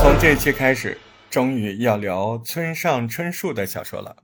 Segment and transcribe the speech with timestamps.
[0.00, 0.96] 从这期开始，
[1.30, 4.16] 终于要聊村上春树的小说了，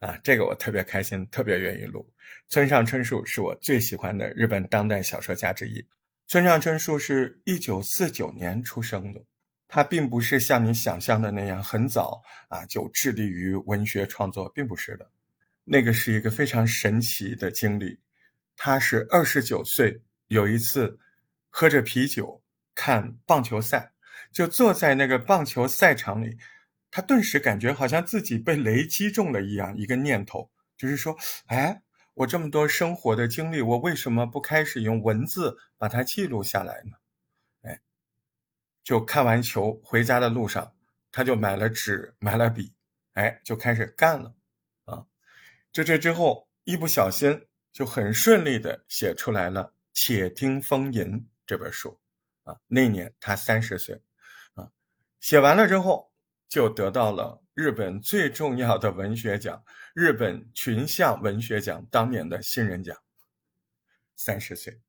[0.00, 2.06] 啊，这个我特别开心，特别愿意录。
[2.48, 5.84] 村上春树是我最喜欢的日本当代小说家之一。
[6.26, 9.20] 村上春树是一九四九年出生的，
[9.68, 15.10] 他并不是像你想象的那样很早啊就致力于文学创作，并不是的。
[15.64, 17.98] 那个是一个非常神奇的经历。
[18.56, 20.98] 他是二十九岁，有一次
[21.48, 22.42] 喝着啤酒
[22.74, 23.92] 看棒球赛，
[24.30, 26.36] 就坐在那个棒球赛场里，
[26.90, 31.16] 他顿时感觉好像自己被雷击中了一样，一个念头就是说
[31.46, 31.82] ：“哎。”
[32.14, 36.98] 我这么多生活的经历，我为什么不开始用文字把它记录下来呢？
[37.62, 37.80] 哎，
[38.84, 40.74] 就看完球回家的路上，
[41.10, 42.74] 他就买了纸，买了笔，
[43.14, 44.34] 哎，就开始干了。
[44.84, 45.06] 啊，
[45.72, 51.04] 就这之后，一不小心就很顺利的写出来了《且听风吟》
[51.46, 51.98] 这本书。
[52.44, 54.02] 啊，那年他三十岁，
[54.54, 54.68] 啊，
[55.20, 56.12] 写完了之后
[56.48, 57.40] 就得到了。
[57.54, 59.62] 日本最重要的文学奖——
[59.94, 62.96] 日本群像文学奖当年的新人奖。
[64.16, 64.80] 三十岁，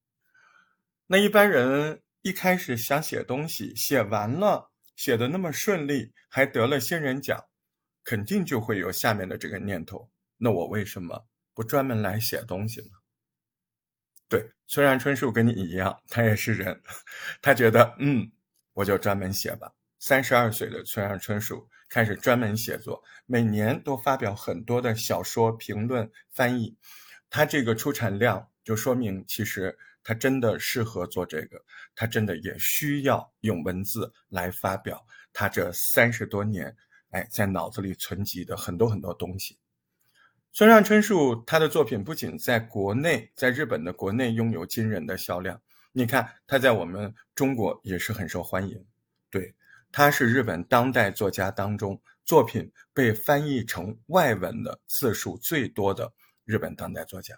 [1.07, 7.43] 那一般人一开始想写东西，写完了，写的那么顺利，还得了新人奖，
[8.03, 12.97] 肯定就会有下面的这个念头：那我为什么不专门来写东西吗？
[14.27, 16.81] 对，村上春树跟你一样，他也是人，
[17.41, 18.31] 他觉得，嗯，
[18.73, 19.71] 我就专门写吧。
[19.99, 26.75] 三十二岁的村上春树开始专门写作，每年都发表很多的小说评论翻译。
[27.29, 31.63] 他这个出产量就说明，其实他真的适合做这个，
[31.95, 36.75] 他真的也需要用文字来发表他这三十多年
[37.11, 39.59] 哎在脑子里存积的很多很多东西。
[40.55, 45.59] 村上春树他的作品不仅在国内，在日本的国内拥有惊人的销量，
[45.91, 48.85] 你看他在我们中国也是很受欢迎，
[49.31, 49.55] 对。
[49.91, 56.11] 他是日本当代作家当中作品被翻译成外文的次数最多的
[56.45, 57.35] 日本当代作家，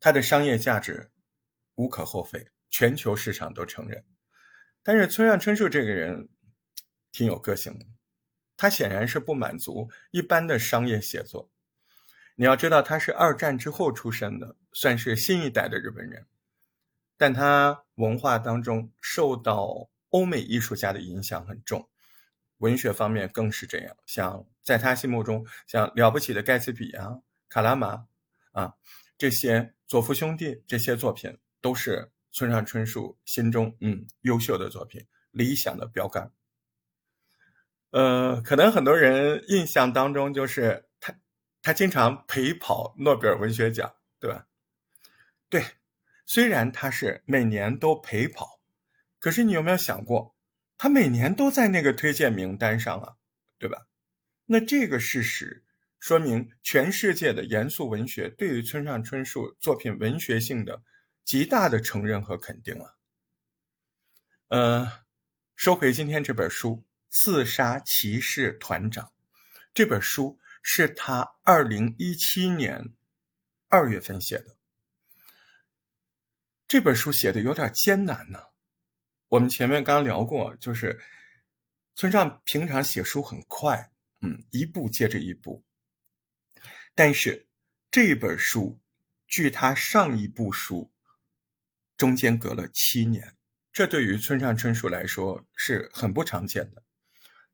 [0.00, 1.10] 他的商业价值
[1.74, 4.02] 无可厚非，全球市场都承认。
[4.82, 6.30] 但是村上春树这个人
[7.12, 7.84] 挺有个性的，
[8.56, 11.50] 他显然是不满足一般的商业写作。
[12.36, 16.24] 你要知道，他是二战之后出生的，算是新一代的日本人，
[17.16, 19.90] 但他文化当中受到。
[20.10, 21.90] 欧美艺术家的影响很重，
[22.58, 23.94] 文学方面更是这样。
[24.06, 27.20] 像在他心目中，像了不起的盖茨比啊、
[27.50, 28.06] 卡拉马
[28.52, 28.72] 啊
[29.18, 36.30] 这些佐夫兄弟这些作品，都是村上春树心中嗯优秀的作品、理想的标杆。
[37.90, 40.85] 呃，可能很多人印象当中就是
[41.66, 44.46] 他，经常陪跑诺贝尔文学奖，对吧？
[45.48, 45.64] 对，
[46.24, 48.60] 虽然他是每年都陪跑。
[49.18, 50.36] 可是你有没有想过，
[50.78, 53.16] 他每年都在那个推荐名单上啊，
[53.58, 53.88] 对吧？
[54.44, 55.64] 那这个事实
[55.98, 60.84] 说明，全世界的严肃文学对于村上春树作品文学性的
[61.24, 62.94] 极大的承认和肯定啊。
[64.50, 64.92] 呃，
[65.56, 66.76] 收回今天这本书
[67.10, 69.04] 《刺杀骑士团长》，
[69.74, 70.38] 这本书
[70.68, 72.92] 是他二零一七年
[73.68, 74.56] 二月份写的。
[76.66, 78.40] 这本书写的有点艰难呢。
[79.28, 81.00] 我们前面刚聊过，就是
[81.94, 85.64] 村上平常写书很快，嗯，一步接着一步。
[86.96, 87.46] 但是
[87.88, 88.80] 这本书，
[89.28, 90.92] 距他上一部书
[91.96, 93.36] 中间隔了七年，
[93.72, 96.82] 这对于村上春树来说是很不常见的。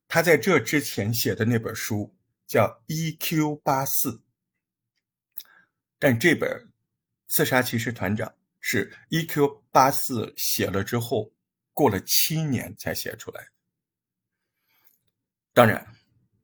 [0.09, 2.17] 他在这之前写的那本书
[2.53, 3.57] 叫《E.Q.
[3.65, 4.11] 八四》，
[5.99, 6.51] 但这本
[7.27, 8.29] 《刺杀骑士团长》
[8.61, 9.65] 是《E.Q.
[9.71, 11.33] 八四》写了之后。
[11.75, 13.49] 过了七年才写出来。
[15.55, 15.97] 当然，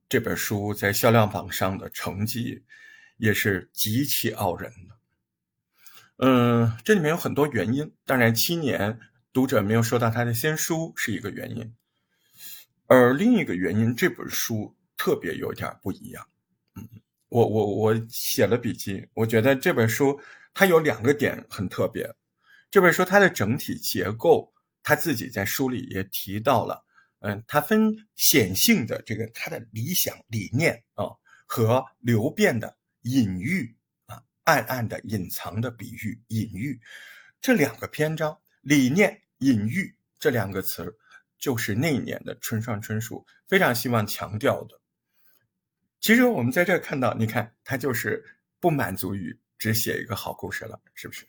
[0.08, 2.64] 这本书在销量榜上的成绩
[3.18, 4.98] 也是极其傲人的。
[6.16, 7.94] 嗯，这里面有很多原因。
[8.06, 8.98] 当然，七年
[9.30, 11.76] 读者没有收到他的新书是一个原因，
[12.86, 16.28] 而另一个原因，这本书特别有点不一样。
[16.74, 16.86] 嗯，
[17.30, 20.20] 我我我写了笔记，我觉得这本书
[20.52, 22.14] 它有两个点很特别。
[22.70, 24.52] 这本书它的整体结构。
[24.80, 26.82] 他自己在书里也提到了，
[27.18, 31.04] 嗯，它分显性的这个他的理想理念啊，
[31.46, 36.80] 和流变的隐喻啊，暗暗的隐藏的比喻隐喻，
[37.38, 40.96] 这两个篇章，理念隐喻这两个词
[41.38, 44.80] 就是那一年的村上春树非常希望强调的。
[46.00, 48.24] 其实我们在这看到，你看他就是
[48.60, 51.26] 不满足于只写一个好故事了，是不是？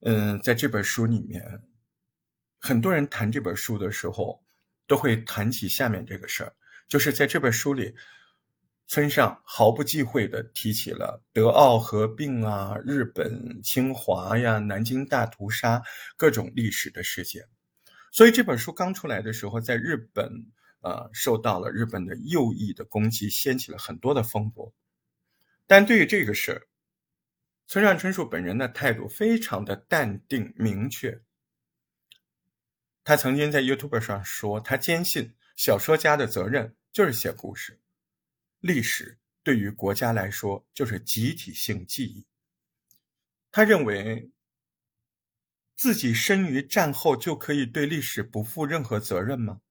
[0.00, 1.62] 嗯，在这本书里面，
[2.58, 4.42] 很多人谈这本书的时候，
[4.86, 6.52] 都会谈起下面这个事儿，
[6.88, 7.94] 就是在这本书里，
[8.88, 15.80] 村上毫不忌讳地提起了德奥合并啊、日本侵华呀、南京大屠杀
[16.16, 17.46] 各种历史的事件。
[18.10, 20.28] 所以这本书刚出来的时候，在日本，
[20.80, 24.72] 呃，受到了日本的右翼的攻击，掀起了很多的风波。
[25.66, 26.68] 但对于这个事，
[27.66, 31.22] 村上春树本人的态度非常的淡定明确。
[33.04, 37.80] 他曾经在 YouTube 上说，他坚信小说家的责任就是写故事，
[38.60, 42.26] 历史对于国家来说就是集体性记忆。
[43.50, 44.30] 他认为。
[45.76, 49.62] 自己生于战后就可以对历史不负任何责任吗？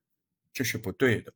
[0.53, 1.33] 这是不对的。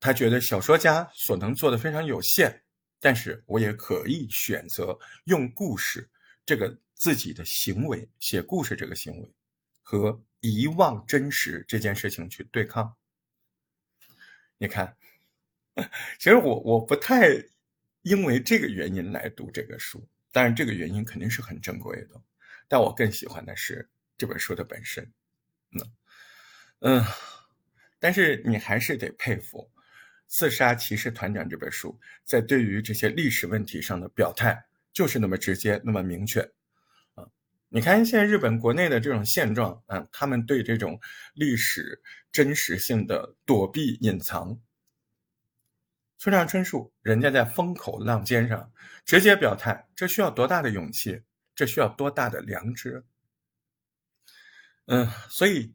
[0.00, 2.62] 他觉得小说家所能做的非常有限，
[3.00, 6.08] 但是我也可以选择用故事
[6.46, 9.32] 这个自己的行为，写故事这个行为
[9.82, 12.94] 和遗忘真实这件事情去对抗。
[14.56, 14.96] 你看，
[16.18, 17.28] 其实我我不太
[18.02, 22.20] 因为这个原因来读这个书，当然这个原因肯定是很珍贵的。
[22.68, 25.12] 但我更喜欢的是这本书的本身，
[25.72, 25.92] 嗯
[26.80, 27.04] 嗯，
[27.98, 29.70] 但是你还是得佩服
[30.26, 34.62] 《刺杀骑士团长》这本书在对于这些历史问题上的表态，
[34.92, 36.40] 就是那么直接，那么明确，
[37.14, 37.26] 啊，
[37.68, 41.00] 你看现在日本国内的这种现状，啊，他们对这种
[41.34, 44.60] 历史真实性的躲避隐藏，
[46.18, 48.72] 村上春树人家在风口浪尖上
[49.04, 51.22] 直接表态，这需要多大的勇气？
[51.54, 53.04] 这需要多大的良知？
[54.86, 55.74] 嗯，所以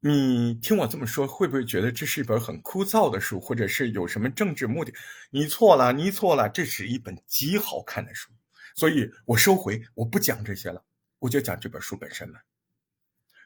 [0.00, 4.92] 你听我这么说，会不会觉得这是一本很枯燥的书，或者是有什么政治目的？
[5.30, 8.30] 你错了，你错了，这是一本极好看的书。
[8.74, 10.84] 所以我收回，我不讲这些了，
[11.18, 12.40] 我就讲这本书本身了。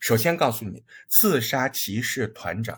[0.01, 2.77] 首先告诉你，《刺杀骑士团长》，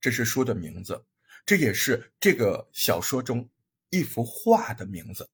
[0.00, 1.04] 这是书的名字，
[1.44, 3.48] 这也是这个小说中
[3.88, 5.28] 一幅画的名字。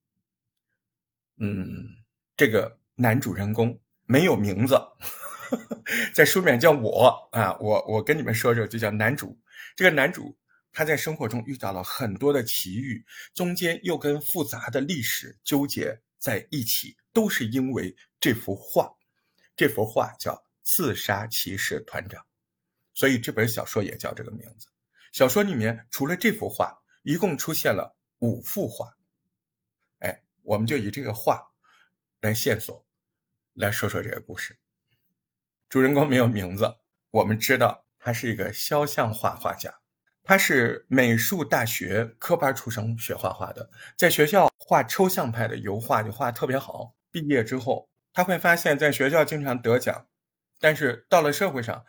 [1.37, 1.97] 嗯。
[2.39, 4.79] 这个男主人公没有名字，
[6.14, 9.38] 在书里面叫我啊，我我跟你们说说，就叫男主。
[9.75, 10.37] 这个男主
[10.72, 13.04] 他在生活中遇到了很多的奇遇，
[13.34, 18.90] 中间又跟复杂的历史纠结在一起，都是因为这幅画。
[19.56, 20.32] 这幅画叫
[20.62, 22.22] 《刺杀骑士团长》，
[22.94, 24.66] 所以这本小说也叫这个名字。
[25.12, 28.94] 小说里面除了这幅画，一共出现了五幅画。
[30.00, 31.43] 哎，我们就以这个画。
[32.22, 32.84] 来线索，
[33.52, 34.58] 来说说这个故事。
[35.69, 36.77] 主人公没有名字，
[37.11, 39.75] 我们知道他是一个肖像画画家，
[40.23, 46.95] 他是美术大学科班出身学画画的，在学校画抽象派的油画就画特别好。
[47.11, 50.07] 毕业之后，他会发现，在学校经常得奖，
[50.61, 51.85] 但是到了社会上，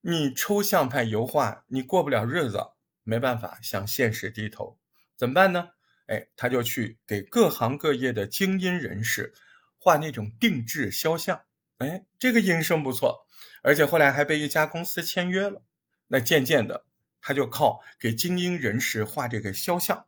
[0.00, 2.58] 你抽象派油画你过不了日子，
[3.04, 4.78] 没办法向现实低头，
[5.16, 5.68] 怎么办呢？
[6.06, 9.32] 哎，他就去给各行各业的精英人士。
[9.78, 11.42] 画那种定制肖像，
[11.78, 13.26] 哎，这个营生不错，
[13.62, 15.62] 而且后来还被一家公司签约了。
[16.08, 16.86] 那渐渐的，
[17.20, 20.06] 他就靠给精英人士画这个肖像，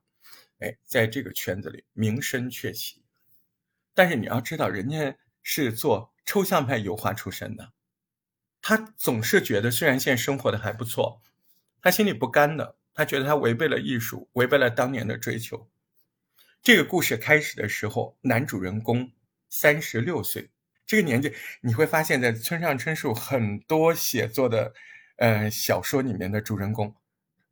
[0.60, 3.02] 哎，在这个圈子里名声鹊起。
[3.94, 7.72] 但是你要知道，人家是做抽象派油画出身的，
[8.62, 11.20] 他总是觉得虽然现在生活的还不错，
[11.82, 15.68] 他心里不甘的，他觉得他违背了艺术，违背了当年的追求。
[16.62, 19.12] 这个故事开始的时候，男主人公。
[19.48, 20.50] 三十六岁
[20.86, 24.72] 这个年纪，你会发现在村上春树很多写作的，
[25.16, 26.94] 呃，小说里面的主人公，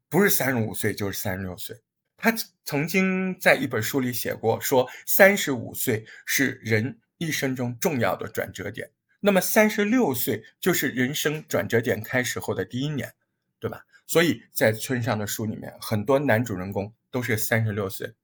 [0.08, 1.80] 不是三十五岁就是三十六岁。
[2.16, 2.32] 他
[2.64, 8.88] 曾经在一本书里写过，说三十五岁是人一生中重要的转折点，
[9.18, 13.12] 那么三十六岁就是人生转折点开始后的第一年，
[13.58, 13.84] 对吧？
[14.06, 18.14] 所以在村上的书里面，很多男主人公都是三十六岁，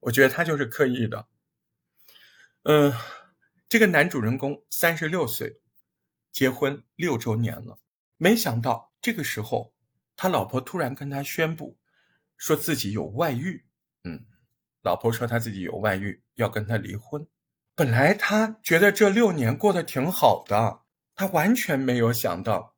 [0.00, 1.26] 我觉得他就是刻意的，
[2.64, 2.92] 嗯。
[3.68, 5.60] 这个男主人公三十六岁，
[6.32, 7.78] 结婚六周年了。
[8.16, 9.74] 没想到这个时候，
[10.16, 11.76] 他老婆突然跟他宣布，
[12.38, 13.62] 说自己有外遇。
[14.04, 14.24] 嗯，
[14.80, 17.26] 老婆说他自己有外遇，要跟他离婚。
[17.74, 20.80] 本来他觉得这六年过得挺好的，
[21.14, 22.74] 他完全没有想到，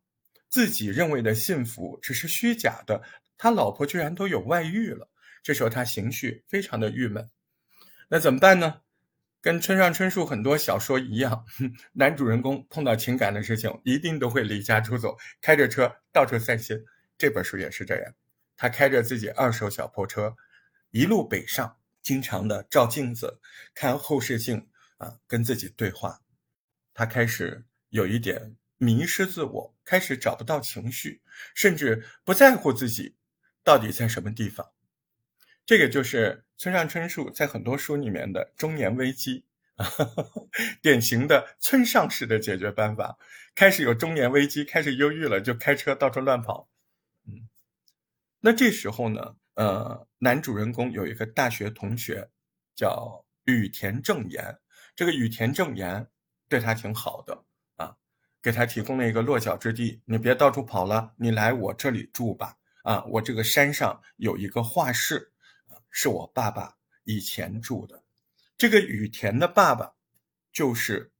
[0.48, 3.00] 自己认为的幸福只是虚假的。
[3.38, 5.08] 他老婆居然都有外遇了。
[5.40, 7.30] 这时候他情绪非常的郁闷。
[8.08, 8.80] 那怎么办呢？
[9.42, 11.44] 跟村上春树很多小说一样，
[11.94, 16.78] 男主人公碰到情感的事情，一定都会离家出走，开着车到处散心。
[17.16, 18.14] 这本书也是这样，
[18.56, 20.36] 他开着自己二手小破车，
[20.90, 23.40] 一路北上，经常的照镜子，
[23.74, 24.68] 看后视镜
[24.98, 26.20] 啊，跟自己对话。
[26.92, 31.22] 他开始有一点迷失自我，开始找不到情绪，
[31.54, 33.16] 甚至不在乎自己
[33.64, 34.70] 到底在什么地方。
[35.70, 39.44] 这个就是村上春树在很多书里面的中年危机
[39.76, 39.86] 啊，
[40.82, 43.16] 典型的村上式的解决办法。
[43.54, 46.68] 开始有中年危机，开始忧郁了，就开车到处乱跑。
[47.24, 47.48] 嗯，
[48.40, 52.28] 那这时候呢，呃，男主人公有一个大学同学
[52.74, 54.58] 叫羽田正言，
[54.96, 56.04] 这个羽田正言
[56.48, 57.44] 对他挺好的
[57.76, 57.94] 啊，
[58.42, 60.02] 给他提供了一个落脚之地。
[60.04, 62.56] 你别到处跑了，你来我这里住吧。
[62.82, 65.28] 啊，我这个山上有一个画室。
[65.90, 68.04] 是我爸爸以前住的，
[68.56, 69.92] 这个羽田的爸爸
[70.52, 71.10] 就是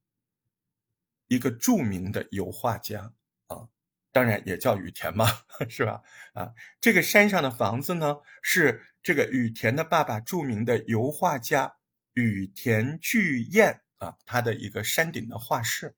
[1.27, 3.13] 一个著名的油画家
[3.47, 3.67] 啊，
[4.13, 5.27] 当然也叫羽田嘛，
[5.69, 6.01] 是吧？
[6.33, 11.75] 啊，这个山上的房子呢，是这个羽田的爸爸著名的油画家
[12.13, 15.93] 羽田巨彦啊，他的一个山顶的画室，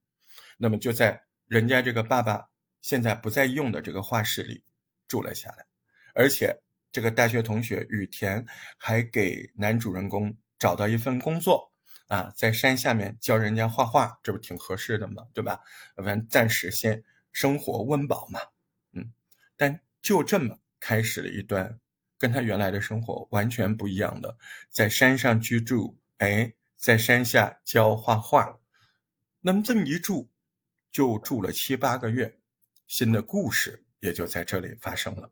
[0.57, 2.49] 那么就在人家这个爸爸
[2.81, 4.63] 现在不再用的这个画室里
[5.07, 5.65] 住了下来，
[6.15, 6.62] 而且。
[6.93, 8.45] 这个大学同学雨田
[8.77, 11.73] 还给男主人公找到一份工作
[12.07, 15.25] 啊，在山下面教人家画画，这不挺合适的吗？
[15.33, 15.59] 对吧？
[15.95, 18.39] 反正暂时先生活温饱嘛，
[18.91, 19.11] 嗯。
[19.57, 21.79] 但就这么开始了一段
[22.19, 24.37] 跟他原来的生活完全不一样的，
[24.69, 28.59] 在山上居住，哎，在山下教画画。
[29.41, 30.29] 那么这么一住，
[30.91, 32.37] 就住了七八个月，
[32.85, 35.31] 新的故事也就在这里发生了。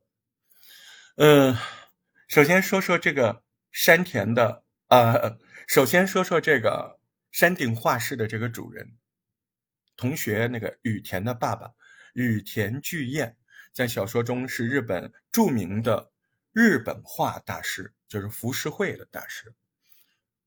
[1.16, 1.56] 嗯，
[2.30, 5.38] 首先说说这个山田的，呃，
[5.68, 7.00] 首先说说这个
[7.32, 8.98] 山顶画室的这个主人，
[9.98, 11.72] 同学那个羽田的爸爸
[12.14, 13.36] 羽田巨彦，
[13.74, 16.12] 在小说中是日本著名的
[16.54, 19.54] 日本画大师，就是浮世绘的大师。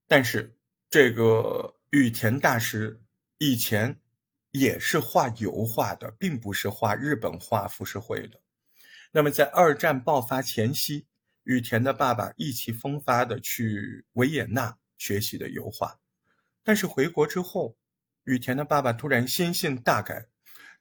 [0.08, 0.56] 但是
[0.88, 3.02] 这个羽田大师
[3.36, 4.00] 以前
[4.50, 8.40] 也是画油画的，并不是画日本画浮世绘的。
[9.16, 11.06] 那么，在二战爆发前夕，
[11.44, 16.00] 羽田的爸爸意气风发的去维也纳学习的油画，
[16.64, 17.76] 但是回国之后，
[18.24, 20.26] 羽田的爸爸突然心性大改，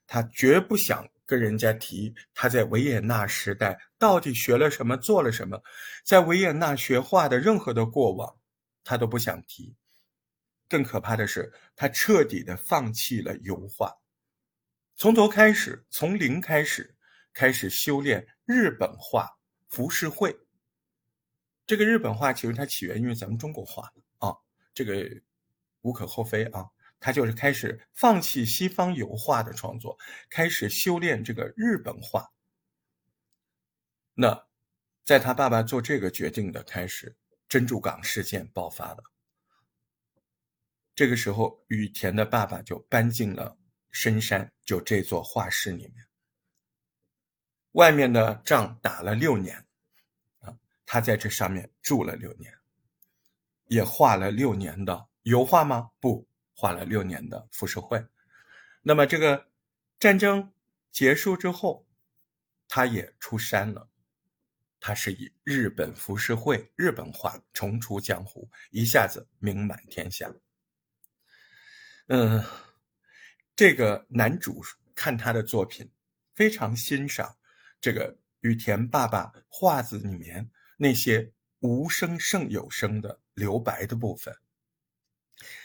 [0.04, 5.62] 他绝不想跟人家提他在维也纳时代到底学了什么，做了什么，
[6.04, 8.36] 在维也纳学画的任何的过往，
[8.82, 9.76] 他都不想提。
[10.68, 13.96] 更可怕的是，他彻底的放弃了油画，
[14.96, 16.90] 从头开始，从零开始。
[17.34, 19.28] 开始修炼日本画
[19.68, 20.34] 浮世绘。
[21.66, 24.34] 这个日本画其实它起源于咱们中国画啊，
[24.72, 25.06] 这个
[25.82, 26.70] 无可厚非啊。
[27.00, 29.98] 他就是开始放弃西方油画的创作，
[30.30, 32.32] 开始修炼这个日本画。
[34.14, 34.46] 那
[35.04, 37.14] 在他爸爸做这个决定的开始，
[37.46, 39.02] 珍珠港事件爆发了。
[40.94, 43.58] 这个时候，羽田的爸爸就搬进了
[43.90, 46.06] 深山，就这座画室里面。
[47.74, 49.56] 外面的仗打了六年，
[50.40, 52.56] 啊，他在这上面住了六年，
[53.66, 55.90] 也画了六年的油画吗？
[55.98, 58.04] 不，画了六年的浮世绘。
[58.80, 59.48] 那么这个
[59.98, 60.52] 战争
[60.92, 61.84] 结束之后，
[62.68, 63.88] 他也出山了，
[64.78, 70.32] 他是以日本浮世绘、日本画重出江湖，一下子名满天下。
[72.06, 72.44] 嗯，
[73.56, 74.62] 这个男主
[74.94, 75.90] 看他的作品，
[76.36, 77.36] 非常欣赏。
[77.84, 84.34] 这个羽田爸爸画子里面那些无声胜有声的留白的部分，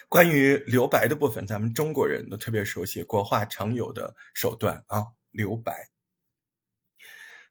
[0.10, 5.90] 关于留白的部分，咱们中国人都特别熟悉，国画常有的手段啊，留白。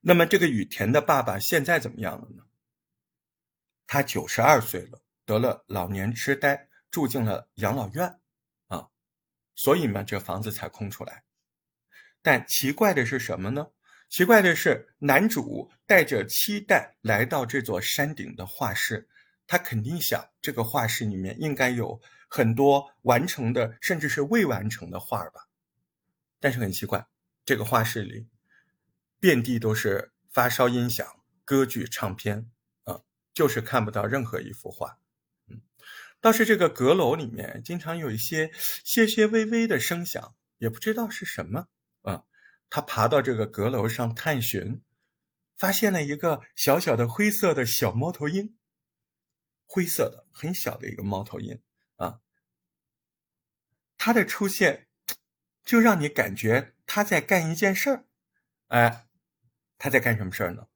[0.03, 2.45] 那么这个羽田的爸爸现在怎么样了呢？
[3.87, 8.21] 他九十二岁了，得了老年痴呆，住进了养老院
[8.67, 8.91] 啊，
[9.55, 11.25] 所以嘛，这房子才空出来。
[12.21, 13.69] 但奇怪的是什么呢？
[14.09, 19.07] 奇怪的是，男主带着期待来到这座山顶的画室，
[19.47, 25.49] 他肯定想这个画室里面应该有很多完成的，甚至是未完成的画吧。
[26.41, 27.07] 但是很奇怪，
[27.45, 28.27] 这个画室里
[29.21, 31.07] 遍地都是发烧音响、
[31.45, 32.51] 歌剧唱片，
[32.85, 33.03] 啊，
[33.35, 34.99] 就是看不到任何一幅画。
[35.49, 35.61] 嗯，
[36.21, 38.51] 倒是这个阁楼里面经常有一些
[38.85, 41.67] 些些微微的声响，也不知道是什么。
[42.71, 44.83] 他爬到这个阁楼上探寻，
[45.57, 48.57] 发现了一个小小的灰色的小猫头鹰，
[49.67, 51.63] 灰色的很小的一个猫头鹰
[51.97, 52.21] 啊。
[53.97, 54.89] 它的出现，
[55.65, 58.05] 就让你感觉他在干一件事儿。
[58.69, 59.09] 哎，
[59.79, 60.69] 他在干什么事儿呢？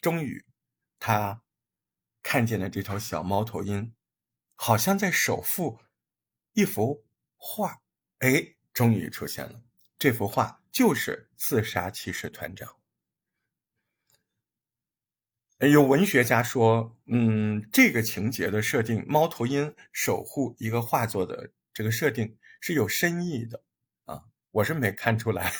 [0.00, 0.44] 终于，
[0.98, 1.42] 他
[2.22, 3.94] 看见了这头小猫头鹰，
[4.54, 5.80] 好像在守护
[6.52, 7.04] 一幅
[7.36, 7.82] 画。
[8.20, 9.62] 哎，终于出现了，
[9.98, 12.76] 这幅画就是刺杀骑士团长。
[15.58, 23.62] 有文学家说，嗯，这个情节的设定，猫头鹰守护一个画作的这个设定是有深意的
[24.06, 25.52] 啊，我是没看出来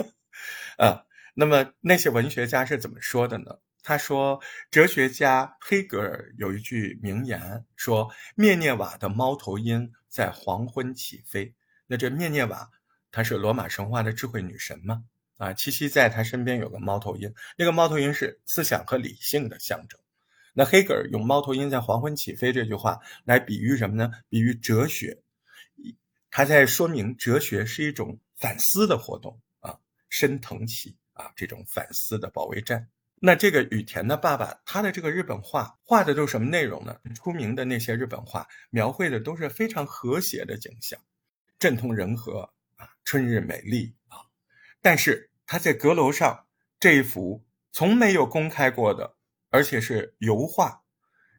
[0.78, 1.04] 啊。
[1.34, 3.58] 那么那些文学家是怎么说的呢？
[3.82, 11.54] 他说，哲学家黑格尔有一句名言，说灭涅瓦的猫头鹰在黄昏起飞。
[11.88, 12.70] 那这灭涅瓦，
[13.16, 15.02] 她是罗马神话的智慧女神吗？
[15.38, 19.98] 啊，七七在她身边有个猫头鹰，那个猫头鹰是思想和理性的象征。
[20.52, 24.12] 那黑格尔用“猫头鹰在黄昏起飞”这句话来比喻什么呢？
[24.28, 25.22] 比喻哲学，
[26.30, 29.78] 他在说明哲学是一种反思的活动啊，
[30.10, 32.86] 升腾起啊这种反思的保卫战。
[33.18, 36.98] 那这个羽田的爸爸，他的这个日本画画的都是什么内容呢？
[37.14, 41.00] 出名的那些日本画描绘的都是非常和谐的景象，
[41.58, 42.52] 镇痛人和，
[43.06, 44.18] 春日美丽啊。
[44.82, 46.46] 但是他在阁楼上
[46.78, 49.16] 这一幅从没有公开过的，
[49.48, 50.82] 而且是油画，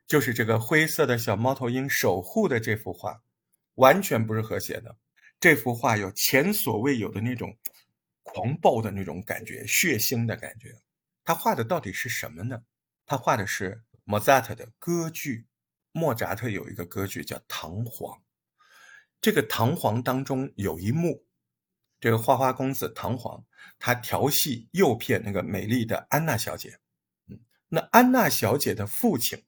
[0.08, 3.22] 就是这个灰色的小猫头鹰守护的这幅画，
[3.76, 4.98] 完全不是和谐的。
[5.40, 7.56] 这幅画有前所未有的那种
[8.24, 10.74] 狂暴的那种感觉，血腥的感觉。
[11.24, 12.64] 他画的到底是什么呢？
[13.06, 15.46] 他画的是莫扎特的歌剧。
[15.92, 18.16] 莫扎特有一个歌剧叫《唐璜》，
[19.20, 21.27] 这个《唐璜》当中有一幕。
[22.00, 23.44] 这个花花公子唐璜，
[23.80, 26.80] 他调戏诱骗那个美丽的安娜小姐，
[27.28, 27.40] 嗯，
[27.70, 29.46] 那安娜小姐的父亲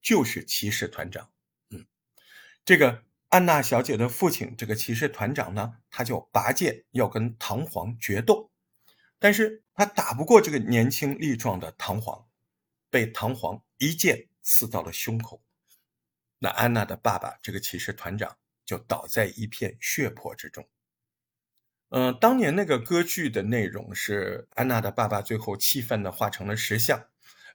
[0.00, 1.30] 就是骑士团长，
[1.68, 1.86] 嗯，
[2.64, 8.50] 这个安娜小姐的父亲，这个骑士团长呢，他就拔剑要跟唐璜决斗，
[9.18, 12.24] 但是他打不过这个年轻力壮的唐璜，
[12.88, 15.42] 被唐璜一剑刺到了胸口，
[16.38, 20.66] 那安娜的爸爸这个骑士团长就倒在一片血泊之中。
[21.90, 27.06] 嗯，当年那个歌剧的内容是安娜的爸爸最后气愤的化成了石像，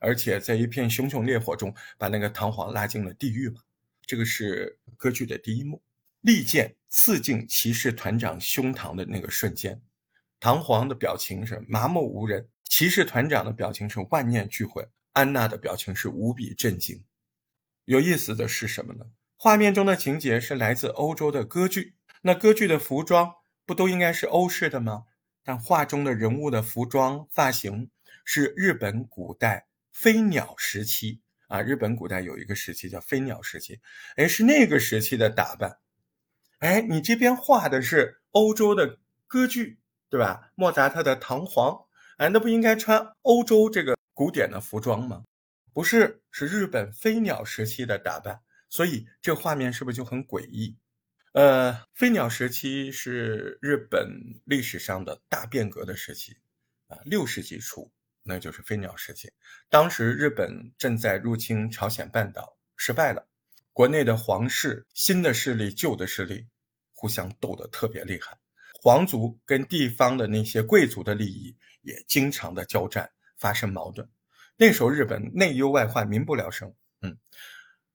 [0.02, 3.62] 而且在一片熊熊烈火中把那个唐璜拉进了地狱嘛。
[4.06, 5.82] 这个是歌剧的第一幕，
[6.20, 9.82] 利剑刺进骑士团长胸膛的那个瞬间，
[10.38, 17.06] 唐璜的表情是麻木无人，骑士团长的表情是万念俱灰，安娜的表情是无比震惊。
[17.86, 19.06] 有意思的是什么呢？
[19.38, 23.36] 画面中的情节是来自欧洲的歌剧，那歌剧的服装。
[23.66, 25.06] 不都应该是欧式的吗？
[25.44, 27.90] 但画中的人物的服装、发型
[28.24, 31.62] 是日本古代飞鸟时期啊。
[31.62, 33.80] 日本古代有一个时期叫飞鸟时期，
[34.16, 35.80] 哎，是那个时期的打扮。
[36.60, 40.52] 哎，你这边画的是欧洲的歌剧，对吧？
[40.56, 41.72] 莫扎特的《唐璜》，
[42.18, 45.24] 哎，那不应该穿欧洲这个古典的服装吗？
[45.74, 50.78] 不是，是日本飞鸟时期的打扮，所以这画面是不是就很诡异？
[51.36, 54.10] 呃，飞鸟时期是日本
[54.46, 56.38] 历史上的大变革的时期，
[56.88, 57.92] 啊，六世纪初，
[58.24, 59.30] 那就是飞鸟时期。
[59.70, 63.28] 当时日本正在入侵朝鲜半岛，失败了，
[63.74, 66.48] 国内的皇室、新的势力、旧的势力
[66.94, 68.38] 互相斗得特别厉害，
[68.82, 74.10] 皇族跟地方的那些贵族的利益也经常的交战，发生矛盾。
[74.56, 77.18] 那时候日本内忧外患，民不聊生，嗯。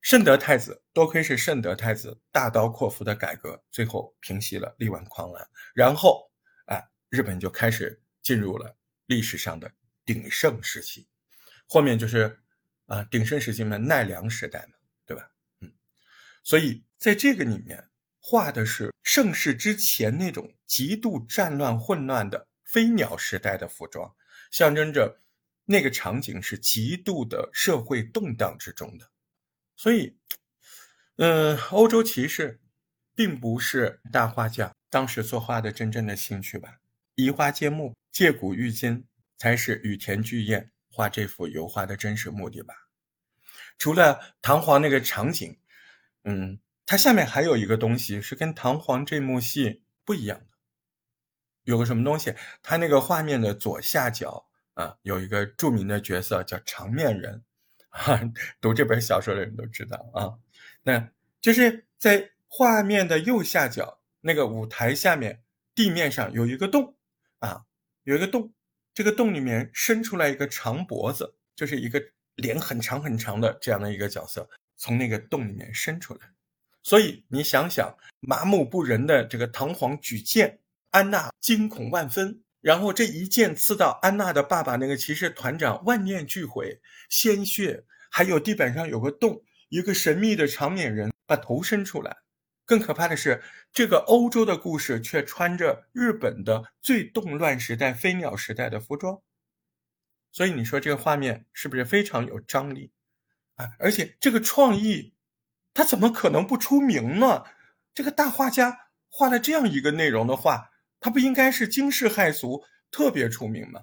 [0.01, 6.31] 圣德太子多亏是圣德太子大刀阔斧的改革，最后平息了力挽狂澜，然后，
[6.65, 9.71] 哎，日本就开始进入了历史上的
[10.03, 11.07] 鼎盛时期，
[11.67, 12.39] 后面就是
[12.87, 14.73] 啊鼎盛时期嘛，奈良时代嘛，
[15.05, 15.31] 对吧？
[15.59, 15.71] 嗯，
[16.43, 17.87] 所以在这个里面
[18.19, 24.11] 画的是盛世之前那种极度战乱混乱的飞鸟时代的服装，
[24.49, 25.21] 象征着
[25.65, 29.07] 那个场景是极度的社会动荡之中的。
[29.81, 30.15] 所以，
[31.17, 32.61] 嗯，欧洲骑士
[33.15, 36.77] 并不是大画家当时作画的真正的兴趣吧？
[37.15, 39.07] 移花接木、借古喻今，
[39.39, 42.75] 才是羽田巨彦画这幅油画的真实目的吧？
[43.79, 45.59] 除了唐璜那个场景，
[46.25, 50.45] 嗯，它下面还有一个东西是跟唐璜这幕戏不一样的。
[51.63, 52.35] 有个什么东西？
[52.61, 57.43] 它那个画面的左下角啊，有一个著名的角色叫长面人。
[57.91, 58.19] 哈，
[58.59, 60.33] 读这本小说的人都知道啊，
[60.83, 65.43] 那就是在画面的右下角那个舞台下面
[65.75, 66.95] 地面上有一个洞
[67.39, 67.65] 啊，
[68.03, 68.51] 有一个洞，
[68.93, 72.01] 这个洞里面伸出来一个长脖子，就是一个
[72.35, 76.21] 脸很长很长的这样的一个角色从那个洞里面伸出来，
[76.81, 82.41] 所以你想想，麻木不仁的这个唐璜举剑，安娜惊恐万分。
[82.61, 92.17] 然后这一剑刺到安娜的爸爸那个骑士团长，万念俱灰，鲜血，还有地板上有个洞，一个神秘的长脸人把头伸出来，
[92.65, 93.41] 更可怕的是，
[93.73, 99.21] 这个欧洲的故事却穿着日本的最动乱时代、飞鸟时代的服装。
[100.31, 102.91] 所以你说这个画面是不是非常有张力
[103.55, 103.71] 啊？
[103.79, 105.13] 而且这个创意，
[105.73, 107.43] 他怎么可能不出名呢？
[107.93, 110.70] 这个大画家画了这样一个内容的画，
[111.01, 113.81] 他不应该是惊世骇俗、特别出名吗？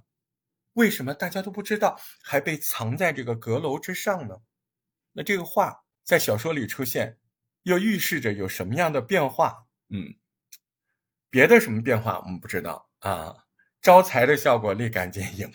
[0.74, 4.36] 为什么大家都不知道，还被藏在这个阁楼之上呢？
[5.12, 7.18] 那这个画在小说里出现，
[7.64, 9.66] 又预示着有什么样的变化？
[9.88, 10.14] 嗯，
[11.28, 13.34] 别的什么变化我们不知道啊。
[13.82, 15.52] 招财的效果立竿见影。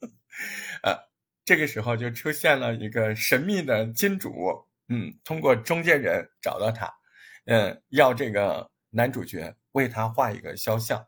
[0.82, 0.96] 呃，
[1.44, 6.90] 这个时候就出现了一个神秘的金主，嗯，通过中间人找到他，
[7.44, 11.06] 嗯，要这个男主角为他画一个肖像，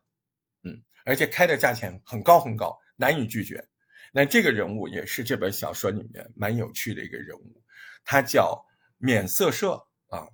[0.63, 3.67] 嗯，而且开的价钱很高很高，难以拒绝。
[4.13, 7.63] 那这个人物也是这本小说里面蛮有趣的一个人物，
[8.05, 8.63] 他叫
[8.97, 10.27] 免色社啊，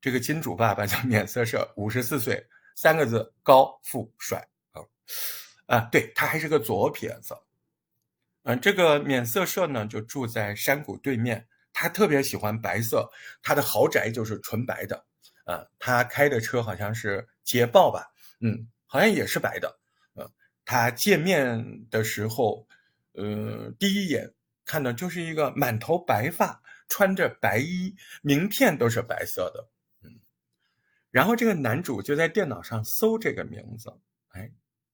[0.00, 4.82] 这个金主爸爸叫免色社，五十四岁，三个字高富帅啊，
[5.66, 7.36] 啊，对他还是个左撇子。
[8.44, 11.46] 嗯，这个免色社呢，就住在山谷对面。
[11.78, 13.10] 他特别喜欢白色，
[13.42, 15.05] 他的豪宅就是纯白的。
[15.46, 18.06] 啊，他开的车好像是捷豹吧？
[18.40, 19.80] 嗯，好像也是白的。
[20.14, 20.30] 嗯，
[20.66, 22.68] 他见面的时候，
[23.12, 24.34] 呃，第一眼
[24.66, 29.70] 看到就是一个满头白发，穿着白衣，名片都是白色的。
[30.02, 30.20] 嗯，
[31.10, 33.90] 然后这个男主就在电脑上搜这个名字，
[34.28, 34.52] 哎。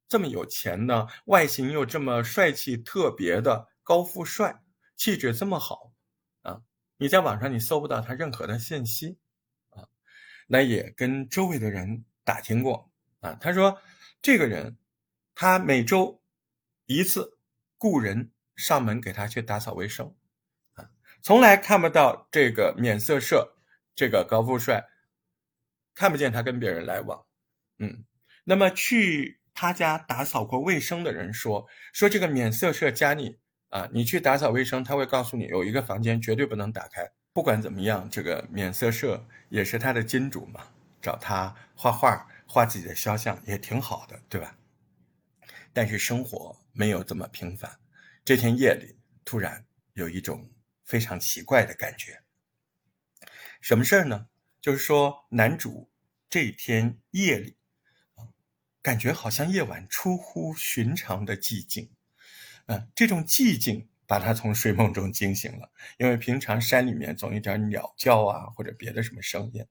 [0.08, 4.62] 这么有钱的，外形又这么帅气特别的高富帅，
[4.94, 5.90] 气质这么好
[6.42, 6.60] 啊！
[6.98, 9.16] 你在网上你搜不到他任何的信息。
[10.52, 13.80] 那也跟周围的人打听过啊，他说
[14.20, 14.76] 这个人
[15.34, 16.20] 他每周
[16.84, 17.38] 一次
[17.78, 20.14] 雇人上门给他去打扫卫生
[20.74, 20.90] 啊，
[21.22, 23.56] 从来看不到这个免色社
[23.94, 24.84] 这个高富帅，
[25.94, 27.24] 看不见他跟别人来往。
[27.78, 28.04] 嗯，
[28.44, 29.40] 那么去。
[29.54, 33.36] 他家打扫过卫生的人说：“说这个免色社加你
[33.68, 37.10] 啊，你去打扫卫生，他会告诉你有一个房间绝对不能打开。
[37.32, 40.68] 不管怎么样，这个免色社也是他的金主嘛，
[41.00, 44.56] 找他画画、画自己的肖像也挺好的，对吧？
[45.72, 47.80] 但是生活没有这么平凡。
[48.24, 49.64] 这天夜里，突然
[49.94, 50.50] 有一种
[50.84, 52.22] 非常奇怪的感觉。
[53.60, 54.28] 什么事儿呢？
[54.60, 55.90] 就是说，男主
[56.28, 57.56] 这天夜里。”
[58.82, 61.92] 感觉好像夜晚出乎寻常的寂静，
[62.66, 65.72] 嗯，这种寂静把他从睡梦中惊醒了。
[65.96, 69.64] 因为平常山里面总有点鸟叫啊，或者别的什么声音，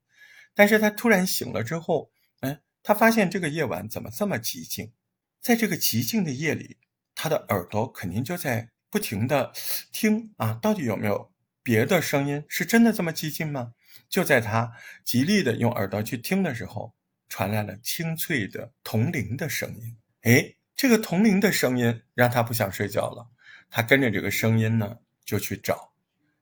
[0.56, 4.92] 但是他突然醒了之后，哎，他发现这个夜晚怎么这么寂静？
[5.40, 6.80] 在这个寂静的夜里，
[7.14, 9.52] 他的耳朵肯定就在不停的
[9.92, 12.44] 听啊，到底有没有别的声音？
[12.48, 13.74] 是真的这么寂静吗？
[14.10, 14.74] 就在他
[15.06, 16.96] 极力的用耳朵去听的时候。
[17.34, 23.30] 传来了清脆的铜铃的声音，哎，这个铜铃的声音让他不想睡觉了。
[23.72, 25.94] 他跟着这个声音呢，就去找，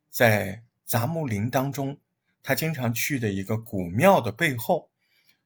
[0.10, 1.98] 在杂木林当中，
[2.44, 4.90] 他经常去的一个古庙的背后，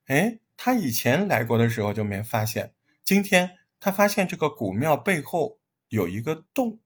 [0.06, 6.80] 哎，他以前来过的时候就没发现，今天他发现这个古庙背后有一个洞。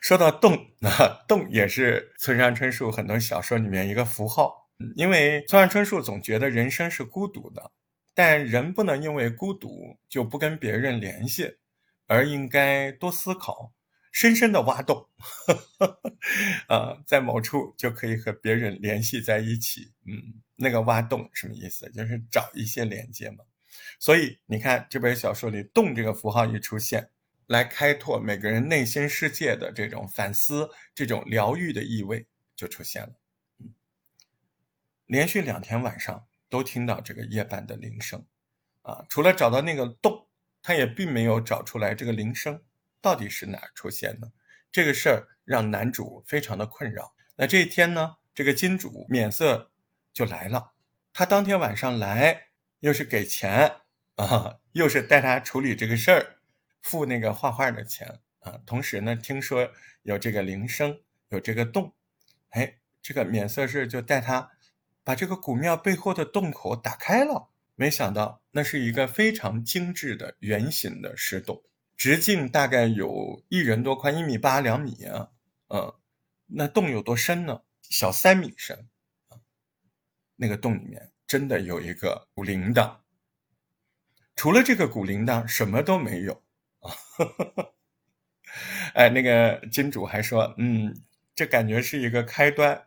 [0.00, 0.90] 说到洞，那
[1.28, 7.70] 洞也是村上春树很多小说里面一个符号，因为村上春树总觉得人生是孤独的。
[8.14, 11.56] 但人不能因为孤独就不跟别人联系，
[12.06, 13.72] 而应该多思考，
[14.14, 15.08] 深深的挖洞，
[16.68, 19.92] 啊， 在某处就可以和别人联系在一起。
[20.06, 21.90] 嗯，那个挖洞什么意思？
[21.90, 23.44] 就是找一些连接嘛。
[23.98, 27.10] 所以你看这本小说里“洞”这个符号一出现，
[27.48, 33.12] 来开拓每个人内心世界的这种反思、这种疗愈的意味就出现了。
[33.58, 33.74] 嗯，
[35.06, 36.24] 连续两天晚上。
[36.50, 38.24] 都听到这个夜半的铃声，
[38.82, 40.28] 啊，除了找到那个洞，
[40.62, 42.62] 他也并没有找出来这个铃声
[43.04, 44.32] 到底是哪儿出现的。
[44.72, 47.14] 这个事儿让男主非常的困扰。
[47.36, 49.70] 那这一天呢，这个金主免色
[50.14, 50.72] 就来了。
[51.12, 52.46] 他当天晚上来，
[52.80, 53.70] 又是给钱
[54.16, 56.38] 啊，又是带他处理这个事儿，
[56.80, 58.58] 付那个画画的钱啊。
[58.64, 59.70] 同时呢，听说
[60.02, 61.94] 有这个铃声，有这个洞，
[62.48, 64.52] 哎，这个免色是就带他。
[65.04, 71.62] 把这个古庙背后的洞口打开了，没想到那是一个非常精致的圆形的石洞，
[71.96, 75.30] 直径大概有一人多宽，一米八两米啊，
[75.68, 75.94] 嗯，
[76.46, 77.62] 那洞有多深呢？
[77.82, 78.88] 小三米深，
[80.36, 82.96] 那个洞里面真的有一个古铃铛，
[84.34, 86.42] 除了这个古铃铛什么都没有
[86.80, 86.90] 啊，
[88.94, 90.94] 哎，那个金主还说，嗯，
[91.34, 92.86] 这感觉是一个开端，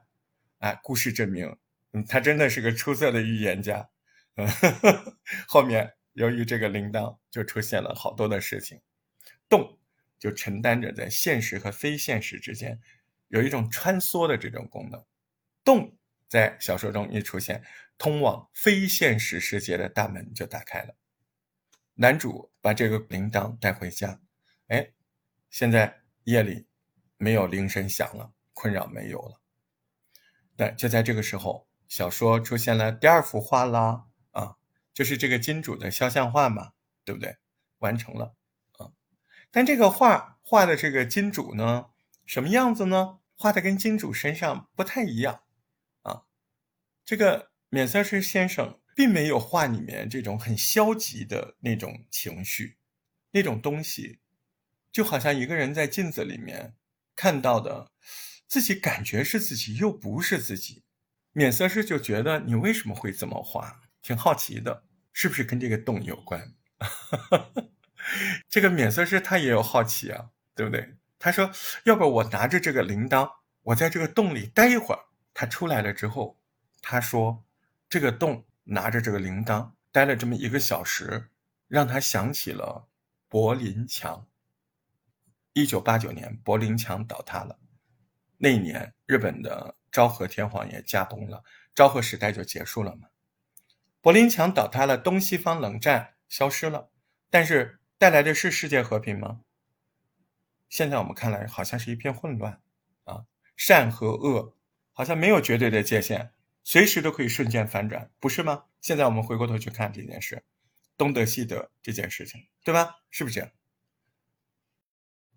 [0.60, 1.58] 哎，故事证明。
[1.94, 3.90] 嗯，他真的是个出色的预言家。
[4.36, 4.48] 嗯，
[5.48, 8.82] 后面由于这个铃铛，就出现了好多的事情。
[9.50, 9.80] 动
[10.20, 12.80] 就承担着在现实和非现实之间
[13.28, 15.06] 有一种穿梭的这种功能。
[15.64, 17.64] 动在小说中一出现，
[17.98, 20.96] 通往非现实世界的大门就打开了。
[21.96, 24.22] 男主把这个铃铛带回家，
[24.68, 24.92] 哎，
[25.50, 26.68] 现在夜里
[27.18, 29.42] 没有铃声响了，困扰没有了。
[30.56, 34.56] 那就在这个时候，小说出现了第二幅画啦，啊，
[34.94, 36.72] 就是这个金主的肖像画嘛，
[37.04, 37.36] 对不对？
[37.80, 38.37] 完成了，
[39.52, 41.88] 但这个画画的这个金主呢，
[42.26, 43.20] 什么样子呢？
[43.36, 45.44] 画的跟金主身上不太一样，
[46.02, 46.24] 啊，
[47.06, 48.80] 这个免瑟斯先生。
[48.98, 52.80] 并没有画里面这种很消极的那种情绪，
[53.30, 54.22] 那种东西，
[54.92, 56.74] 就好像一个人在镜子里面
[57.16, 57.92] 看到的
[58.48, 60.82] 自己，感觉是自己又不是自己。
[61.32, 66.56] 免色师就觉得你为什么会这么画，挺好奇的，是不是跟这个洞有关？
[66.80, 67.70] 哈哈哈
[68.50, 70.96] 这个免色师他也有好奇啊，对不对？
[71.20, 71.52] 他说
[71.86, 73.30] ：“要不我拿着这个铃铛，
[73.64, 75.02] 我在这个洞里待一会儿。”
[75.34, 76.40] 他出来了之后，
[76.82, 77.44] 他说
[77.90, 81.30] ：“这个洞。”拿着这个铃铛待了这么一个小时，
[81.70, 82.90] 让他想起了
[83.30, 84.28] 柏林墙。
[85.54, 87.58] 一九八九年，柏林墙倒塌了，
[88.40, 93.08] 那一年日本的昭和天皇也驾崩了，昭和时代就结束了嘛。
[94.02, 96.90] 柏林墙倒塌了，东西方冷战消失了，
[97.30, 99.42] 但是带来的是世界和平吗？
[100.70, 102.62] 现在我们看来，好像是一片混乱
[103.06, 104.56] 啊，善和恶
[104.92, 106.34] 好像没有绝对的界限。
[106.64, 108.66] 随时都可以瞬间反转，不是吗？
[108.82, 110.44] 现在我们回过头去看这件事，
[110.98, 112.98] 东德西德这件事情，对吧？
[113.10, 113.50] 是不是这样？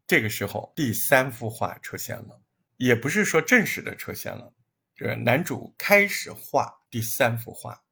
[0.08, 2.42] 这个时候，第三幅画出现了，
[2.78, 4.52] 也不是说正式的出现了，
[4.96, 7.84] 这个男主开始画第三幅画，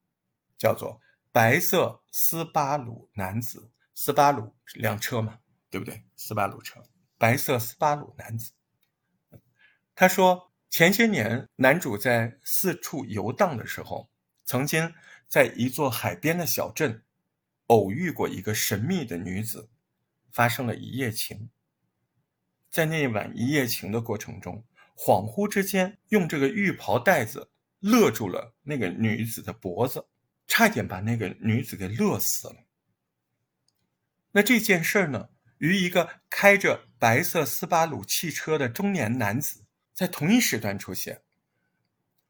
[0.58, 0.94] 叫做
[1.30, 3.70] 《白色斯巴鲁男子》。
[4.00, 6.04] 斯巴鲁辆车嘛，对不对？
[6.14, 6.80] 斯巴鲁车，
[7.18, 8.52] 白色斯巴鲁男子。
[9.92, 10.46] 他说。
[10.70, 14.10] 前些年，男主在四处游荡的时候，
[14.44, 14.92] 曾经
[15.26, 17.02] 在一座海边的小镇
[17.68, 19.70] 偶遇过一个神秘的女子，
[20.30, 21.48] 发生了一夜情。
[22.70, 24.62] 在那晚一夜情的过程中，
[24.94, 30.06] 恍惚之间用这个浴袍带子勒住了那个女子的脖子，
[30.46, 32.56] 差点把那个女子给勒死了。
[34.32, 39.64] 那这件事儿呢，与一个开着白色斯巴鲁汽车的中年男子。
[39.94, 41.22] 在同一时段出现，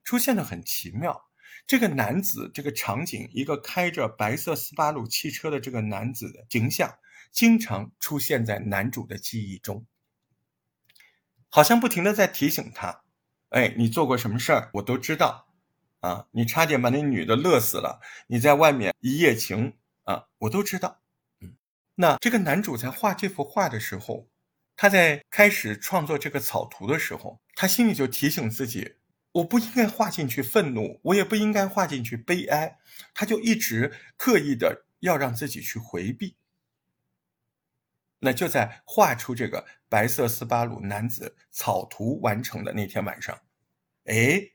[0.03, 1.29] 出现的很奇妙。
[1.67, 6.97] 这个男子，这个场景，一个开着白色斯巴鲁汽车的这个男子的形象，
[7.31, 9.85] 经常出现在男主的记忆中，
[11.51, 13.03] 好像不停的在提醒他
[13.51, 15.49] ：“哎，你做过什么事儿，我都知道。
[16.01, 21.03] 啊，你差点把那女的乐死了，你在外面一夜情啊，我都知道。”
[22.01, 24.29] 那这个男主在画这幅画的时候。
[24.81, 28.95] 他在开始创作这个草图的时候，他心里就提醒自己：
[29.33, 32.79] 我不应该画进去愤怒，我也不应该画进去悲哀。
[33.13, 36.37] 他就一直刻意的要让自己去回避。
[38.21, 43.37] 那就在画出这个白色斯巴鲁男子草图完成的那天晚上，
[44.05, 44.53] 哎，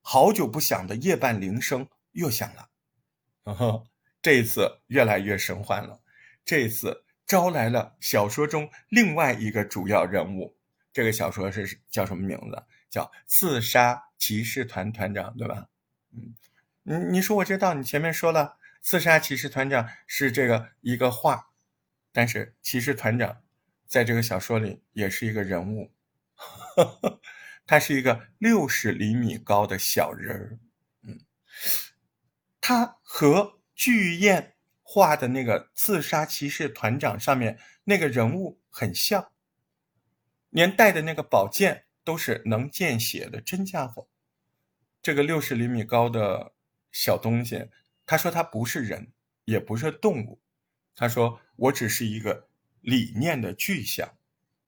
[0.00, 2.70] 好久不响的夜半铃声又响了。
[3.44, 3.84] 呵 呵
[4.20, 5.99] 这一次越来越神幻了，
[6.50, 7.04] 这次。
[7.26, 10.56] 招来了小说中另外一个主要人物，
[10.92, 12.60] 这个小说是叫什么名字？
[12.90, 15.68] 叫《刺杀骑士团团长》，对吧？
[16.12, 16.34] 嗯，
[16.82, 21.50] 你你说我知道，你前面说了，《刺杀骑士团长》是这个一个画，
[22.10, 23.42] 但是骑士团长
[23.86, 25.92] 在这个小说里也是一个人物，
[27.64, 30.58] 他是一个六十厘米高的小人儿，
[31.04, 31.20] 嗯，
[32.60, 34.54] 他和巨雁。
[34.92, 39.30] 画的那个刺杀骑士团长上面那个人物很像，
[40.48, 44.08] 连带的那个宝剑都是能见血的真家伙。
[45.00, 46.54] 这个六十厘米高的
[46.90, 47.68] 小东西，
[48.04, 49.12] 他说他不是人，
[49.44, 50.40] 也不是动物，
[50.96, 52.48] 他说我只是一个
[52.80, 54.18] 理念的具象，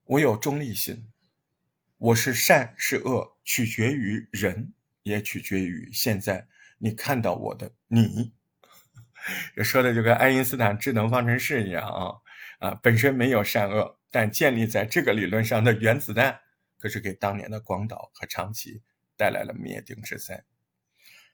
[0.05, 1.11] 我有中立性，
[1.99, 6.47] 我是善是恶取决于人，也取决于现在
[6.79, 8.33] 你看到我的你。
[9.55, 12.13] 这说的就跟爱因斯坦智能方程式一样啊
[12.59, 16.41] 啊，本身没有善恶，但建立在这个理论上的原子弹，
[16.79, 18.83] 可是给当年的广岛和长崎
[19.17, 20.45] 带来了灭顶之灾。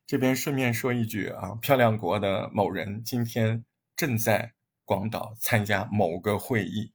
[0.07, 6.93] 这边顺便说一句啊，漂亮国的某人今天正在广岛参加某个会议，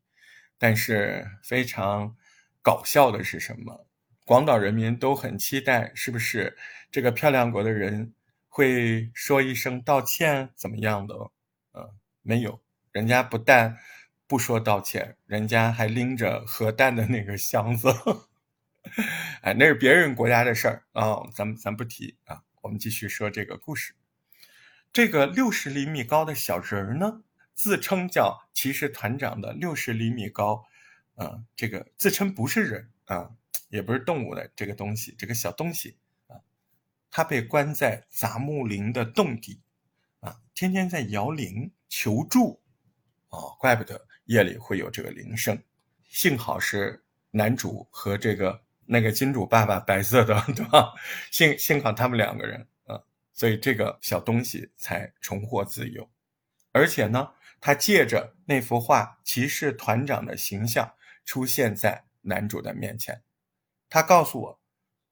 [0.57, 2.15] 但是非常
[2.61, 3.87] 搞笑的是什么？
[4.25, 6.57] 广岛人民都很期待，是不是
[6.89, 8.13] 这个漂亮国的人
[8.55, 11.15] 会说一声道歉怎么样的？
[11.73, 11.89] 嗯，
[12.21, 12.61] 没有，
[12.91, 13.79] 人家不但
[14.27, 17.91] 不说道歉，人家还拎着核弹的那个箱子。
[19.41, 22.43] 哎，那是别人国家的事儿啊，咱们咱不提啊。
[22.61, 23.95] 我们继续说这个故事。
[24.91, 27.23] 这个六十厘米高的小人儿呢，
[27.55, 30.63] 自称叫骑士团长的六十厘米高，
[31.15, 33.31] 啊，这个自称不是人啊，
[33.69, 35.97] 也不是动物的这个东西，这个小东西，
[37.15, 39.61] 他被关在杂木林的洞底，
[40.19, 42.59] 啊，天天在摇铃求助，
[43.29, 45.61] 哦，怪不得夜里会有这个铃声，
[46.09, 50.91] 幸好是男主和这个那个金主爸爸白色的，对吧？
[51.29, 52.99] 幸幸好他们两个人啊。
[53.31, 56.09] 所以这个小东西才重获自由，
[56.71, 57.29] 而且呢，
[57.61, 60.91] 他借着那幅画骑士团长的形象
[61.25, 63.21] 出现在男主的面前。
[63.87, 64.59] 他告诉我，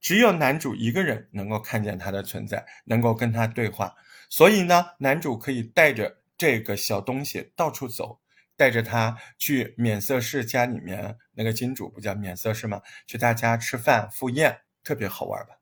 [0.02, 3.96] 只有男主一个人能够看见他的存在，能够跟他对话。
[4.30, 8.20] 所以呢，男主可以带着这个小东西到处走，
[8.58, 12.82] 带着他去免色氏家里面，那个金主不叫免色氏吗？
[13.08, 15.56] 去他家吃饭赴宴，特别好玩吧？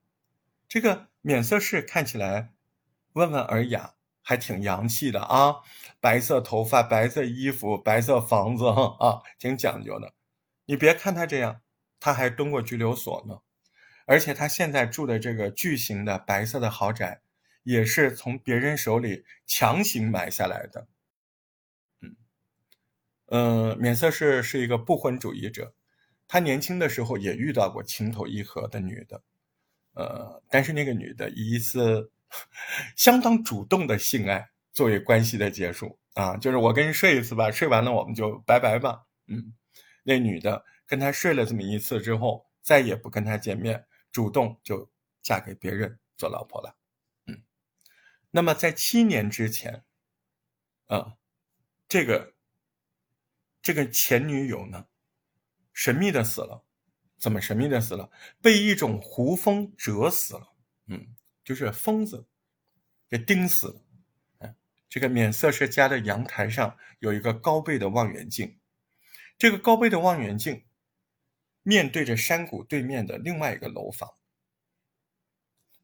[0.68, 1.08] 这个。
[1.22, 2.54] 免色氏看起来
[3.12, 5.56] 温文尔雅，还挺洋气的啊！
[6.00, 8.66] 白色头发、白色衣服、白色房子
[9.04, 10.14] 啊，挺讲究的。
[10.66, 11.60] 你别看他这样，
[12.00, 13.42] 他还蹲过拘留所呢。
[14.10, 17.22] 而且他现在住的这个巨型的白色的豪宅，
[17.62, 20.88] 也是从别人手里强行买下来的。
[22.02, 22.16] 嗯，
[23.28, 25.76] 呃，免色氏是一个不婚主义者，
[26.28, 29.22] 他年轻的时候也遇到过情投意合的女的。
[29.94, 32.12] 呃，但是那个女的以一次
[32.96, 39.04] 相当主动的性爱作为关系的结束啊，就是我跟你睡一次吧，睡完了我们就拜拜吧。
[39.28, 39.54] 嗯，
[40.02, 44.92] 那女的跟他睡了这么一次之后，再也不跟他见面，主动就
[45.22, 46.78] 嫁给别人做老婆了。
[47.26, 47.44] 嗯，
[48.32, 49.84] 那么在七年之前，
[50.88, 51.18] 啊，
[51.88, 52.34] 这个
[53.62, 54.88] 这个前女友呢，
[55.74, 56.66] 神秘的死了。
[57.18, 58.10] 怎么神秘的死了？
[58.42, 60.54] 被一种胡蜂蛰死了。
[60.86, 62.28] 嗯，就是疯子
[63.10, 64.56] 给叮死了。
[64.88, 68.58] 这个免色氏家的阳台上有一个高倍的望远镜，
[69.38, 70.66] 这个高倍的望远镜
[71.70, 74.10] 面对着山谷对面的另外一个楼房。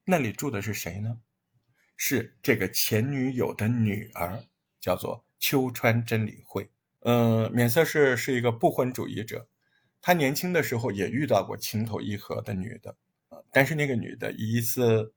[0.04, 1.20] 那里住的是谁呢？
[1.96, 4.44] 是这个前女友的女儿，
[4.82, 6.72] 叫做秋川真理惠。
[7.02, 9.48] 嗯，免色氏是一个不婚主义者。
[10.02, 12.90] 他年轻的时候也遇到过情投意合的女的，
[13.30, 15.14] 啊，但是那个女的以一次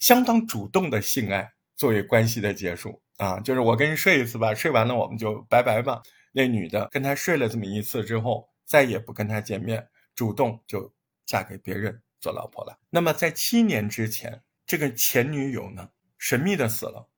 [0.00, 6.02] 相当主动的性爱作为关系的结束，啊，就是我跟你睡一次吧，睡完了我们就拜拜吧。
[6.32, 10.92] 那女的跟他睡了这么一次之后，再也不跟他见面，主动就
[11.24, 12.78] 嫁给别人做老婆了。
[12.90, 17.08] 那么在七年之前，这个前女友呢，神秘的死了，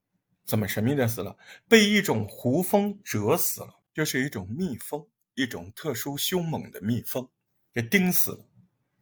[0.44, 1.36] 怎么神秘的死了？
[1.66, 5.04] 被一种胡蜂蛰死了，就是一种蜜蜂。
[5.34, 7.28] 一种特殊凶猛的蜜蜂
[7.72, 8.44] 给叮死了。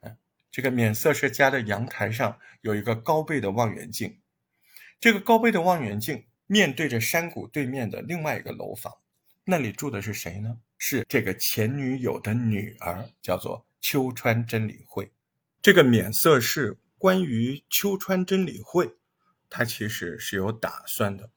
[0.01, 0.19] 哎，
[0.51, 4.21] 这个免色氏家的阳台上有一个高倍的望远镜，
[5.01, 8.93] 这个高倍的望远镜面对着山谷对面的另外一个楼房，
[9.45, 10.59] 那里住的是谁呢？
[10.79, 15.13] 是这个前女友的女儿，叫做秋川真理惠。
[15.63, 18.97] 这个免色是关于秋川真理惠，
[19.49, 21.31] 他其实是有打算的，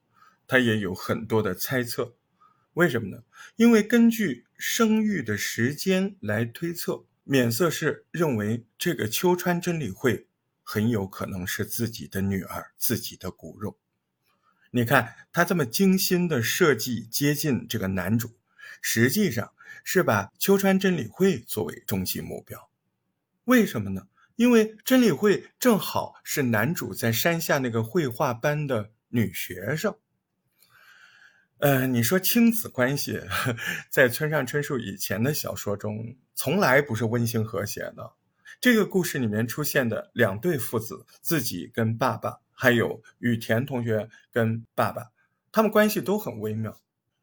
[0.47, 2.15] 他也有很多的猜测。
[2.73, 3.23] 为什么呢？
[3.55, 10.27] 因为根据生育的时间来推测，免色是认为这个秋川真理惠
[10.63, 13.77] 很有可能是自己的女儿，自己的骨肉。
[14.71, 18.38] 你看他这么精心的设计接近这个男主，
[18.81, 22.69] 实际上是把秋川真理惠作为终极目标。
[23.45, 24.07] 为什么呢？
[24.35, 29.97] 因为真理惠正好是男主在山下那个绘画班的女学生。
[31.57, 33.19] 呃，你说亲子关系，
[33.89, 38.13] 在村上春树以前的小说中，从来不是温馨和谐的。
[38.61, 45.11] 这个故事里面出现的两对父子，自己跟爸爸，还有羽田同学跟爸爸，
[45.51, 46.79] 他们关系都很微妙。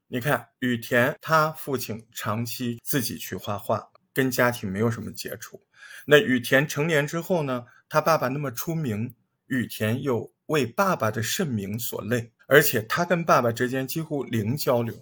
[0.09, 5.61] 你看，羽田他父亲长期自己去画画，跟家庭没有什么接触。
[6.07, 9.15] 那羽田成年之后呢，他爸爸那么出名，
[9.47, 12.33] 羽田又为爸爸的盛名所累。
[12.47, 14.95] 而且他跟爸爸之间几乎零交流。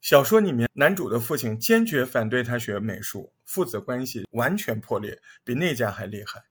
[0.00, 6.42] 小说里面，男主的父亲坚决反对他学美术，父子关系完全破裂，比那家还厉害。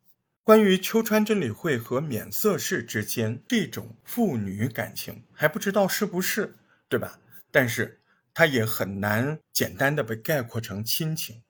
[0.43, 6.55] 关于秋川真理惠和免色氏之间这种父女感情，还不知道是不是，
[6.87, 7.19] 对吧？
[7.51, 8.01] 但是
[8.33, 11.43] 他也很难简单的被概括成亲情，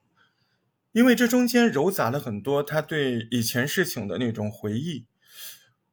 [0.91, 5.05] 因为这中间糅杂了很多他对以前事情的那种回忆。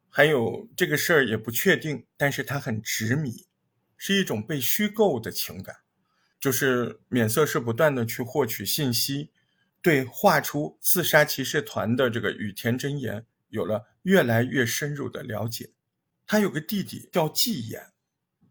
[0.09, 3.49] 还有这个事儿也不确定，但是他很执迷，
[3.97, 5.79] 是一种被虚构的情感，
[6.39, 9.33] 就是免色是不断的去获取信息，
[9.83, 15.73] 对画出刺杀骑士团的这个羽田真言有了越来越深入的了解。
[16.25, 17.91] 他有个弟弟叫纪言，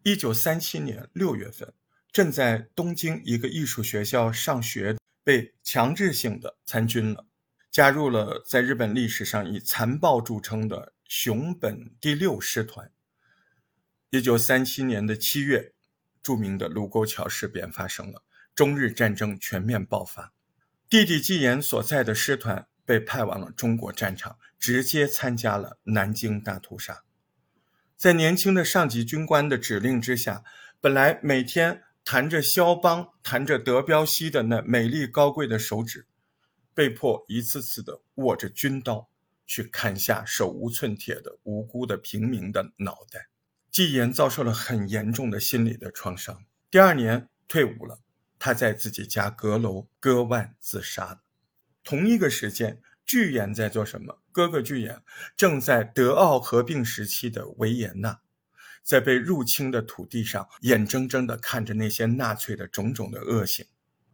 [0.04, 1.74] 一九三七年六月份，
[2.12, 7.26] 正在东京一个艺术学校上学，被强制性的参军了。
[7.72, 12.91] 加入了在日本历史上以残暴著称的熊本第六师团。
[14.10, 15.74] 一九三七年的七月，
[16.22, 18.22] 著名的卢沟桥事变发生了，
[18.54, 20.34] 中日战争全面爆发。
[20.89, 27.06] 弟弟纪言所在的师团被派往了中国战场，直接参加了南京大屠杀。
[28.04, 30.43] 在年轻的上级军官的指令之下，
[30.82, 36.06] 本来每天弹着肖邦、弹着德彪西的那美丽高贵的手指。
[36.74, 39.08] 被迫一次次的握着军刀
[39.47, 43.30] 去砍下手无寸铁的无辜的平民的脑袋，
[43.72, 46.43] 纪言遭受了很严重的心理的创伤。
[46.70, 47.99] 第二年退伍了，
[48.38, 51.22] 他在自己家阁楼割腕自杀了。
[51.86, 54.22] 同一个时间，巨岩在做什么？
[54.32, 55.01] 哥哥巨岩
[55.36, 58.22] 正在德奥合并时期的维也纳，
[58.84, 63.66] 在被入侵的土地上，眼睁睁地看着那些纳粹的种种的恶行，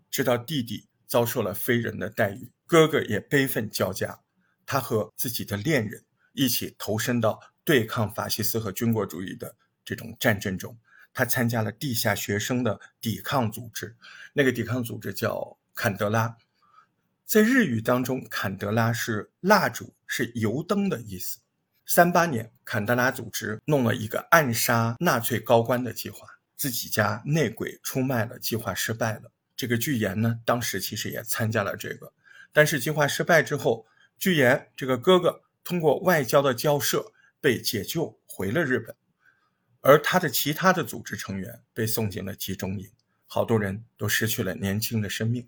[0.09, 0.87] 直到弟弟。
[1.09, 4.19] 遭受了非人的待遇，哥哥也悲愤交加。
[4.63, 10.77] 他和自己的恋人一起投身到对抗法西斯和军国主义的这种战争中。
[11.11, 13.97] 他参加了地下学生的抵抗组织，
[14.33, 16.37] 那个抵抗组织叫坎德拉。
[17.29, 21.37] 在日语当中，坎德拉是蜡烛，是油灯的意思。
[21.85, 26.27] 三八年，坎德拉组织弄了一个暗杀纳粹高官的计划，
[26.57, 29.31] 自己家内鬼出卖了，计划失败了。
[29.55, 32.11] 这个巨岩呢，当时其实也参加了这个，
[32.51, 33.85] 但是计划失败之后，
[34.17, 38.95] 巨岩这个哥哥通过外交的交涉被解救回了日本，
[39.81, 42.89] 而他的其他的组织成员被送进了集中营，
[43.27, 45.47] 好多人都失去了年轻的生命。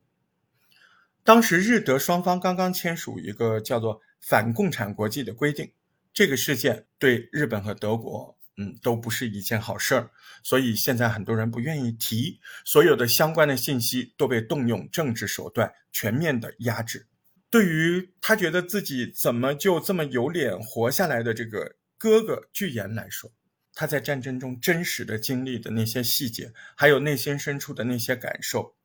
[1.23, 5.71] 当时日德双方刚刚签署一个叫做反共产国际的规定，
[6.13, 8.37] 这个事件对日本和德国。
[8.57, 10.11] 嗯，都不是一件好事儿，
[10.43, 17.07] 所以现在很多人不愿意提，所有的相关的信息都被动用政治手段全面的压制。
[17.49, 23.31] 对于他觉得自己怎么就这么有脸活下来的这个哥哥巨岩来说，
[23.73, 28.75] 他在战争中真实的经历的那些细节，还有内心深处的那些感受，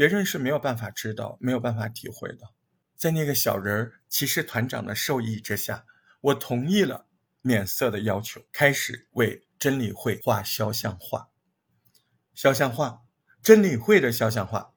[0.00, 2.54] 别人是没有办法知道、没有办法体会的。
[2.96, 5.84] 在那个小人儿骑士团长的授意之下，
[6.22, 7.06] 我同意了。
[7.42, 11.28] 免色的要求，开始为真理会画肖像画。
[12.34, 13.02] 肖像画，
[13.42, 14.72] 真理会的肖像画，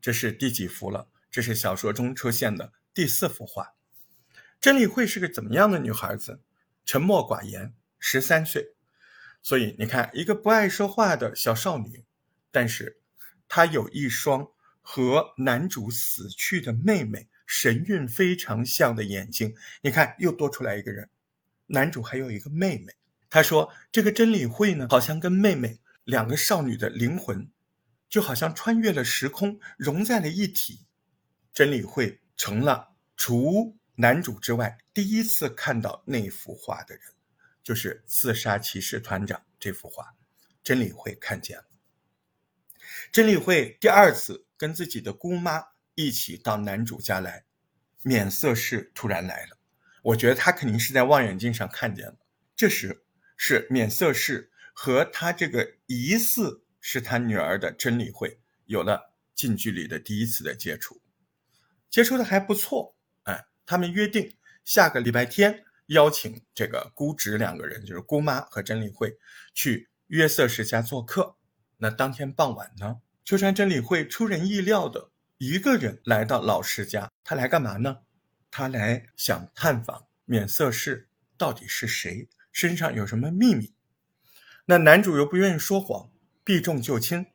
[0.00, 1.08] 这是第几幅了？
[1.28, 3.74] 这是小说中出现的第四幅画。
[4.60, 6.40] 真理会是个怎么样的女孩子？
[6.84, 8.76] 沉默寡言，十三岁。
[9.42, 12.04] 所以你看，一个不爱说话的小少女，
[12.52, 13.00] 但是
[13.48, 14.52] 她有一双
[14.90, 19.54] 和男主死去的妹妹神韵非常像的眼睛。
[19.82, 21.10] 你看，又多出来一个人。
[21.66, 22.94] 男主还有一个妹妹，
[23.28, 27.50] 他说：“这个真理会呢，好像跟妹妹两个少女的灵魂，
[28.08, 30.86] 就好像穿越了时空，融在了一体。
[31.52, 37.04] 真理会成了除男主之外第一次看到那幅画的人，
[37.62, 40.14] 就是自杀骑士团长这幅画。
[40.64, 41.64] 真理会看见了。
[43.12, 45.62] 真理会第二次跟自己的姑妈
[45.94, 47.44] 一起到男主家来，
[48.02, 49.56] 免色氏突然来了。”
[50.02, 52.16] 我觉得他肯定是在望远镜上看见了。
[52.54, 53.04] 这时
[53.36, 61.00] 是免色氏和他这个疑似是他女儿的真理会有了近距离的第一次的接触，
[61.90, 62.96] 接触的还不错。
[63.24, 69.18] 哎，他们约定下个礼拜天邀请这个姑侄两个人，就是姑妈和真理会
[69.52, 71.36] 去约瑟氏家做客。
[71.78, 77.98] 那当天傍晚呢，秋山真理会出人意料的一个人来到老师家，他来干嘛呢？
[78.50, 83.74] 他来想探访免色氏到底是谁，身上有什么秘密？
[84.64, 86.10] 那男主又不愿意说谎，
[86.42, 87.26] 避重就轻。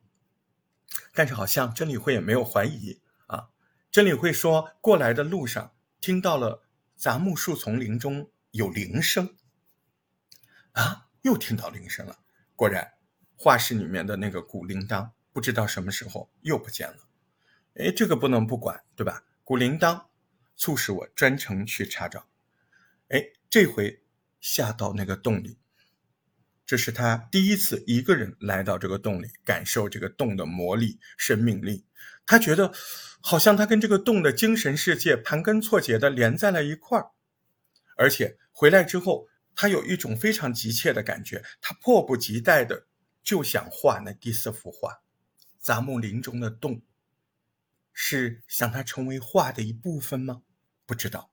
[1.13, 3.49] 但是好像真理会也没有怀疑啊。
[3.91, 6.63] 真理会说过来的路上听到了
[6.95, 9.35] 杂木树丛林中有铃声，
[10.71, 12.17] 啊，又听到铃声了。
[12.55, 12.93] 果然，
[13.35, 16.99] 画室里面的那个古铃铛不知道什么时候又不见了。
[17.73, 19.25] 哎，这个不能不管，对吧？
[19.43, 20.05] 古铃铛。
[20.55, 22.27] 促使我专程去查找，
[23.09, 23.19] 哎，
[23.49, 24.03] 这回
[24.39, 25.57] 下到那个洞里，
[26.63, 31.85] 这是他第一次一个人来到这个洞里，感受这个洞的魔力、生命力。
[32.27, 32.71] 他觉得
[33.19, 37.09] 好像他跟这个洞的精神世界盘根错节的连在了一块儿，
[37.97, 42.85] 而且回来之后他有一种非常急切的感觉，他迫不及待的
[43.23, 45.01] 就想画那第四幅画。
[45.63, 46.81] 杂木林中的洞，
[47.93, 50.41] 是想他成为画的一部分吗？
[50.85, 51.31] 不知道。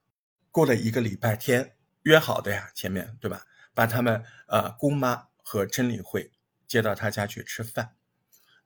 [0.52, 3.44] 过了一个礼拜天，约好的呀，前面对吧？
[3.74, 6.30] 把他们呃姑妈和真理会
[6.68, 7.96] 接到他家去吃饭。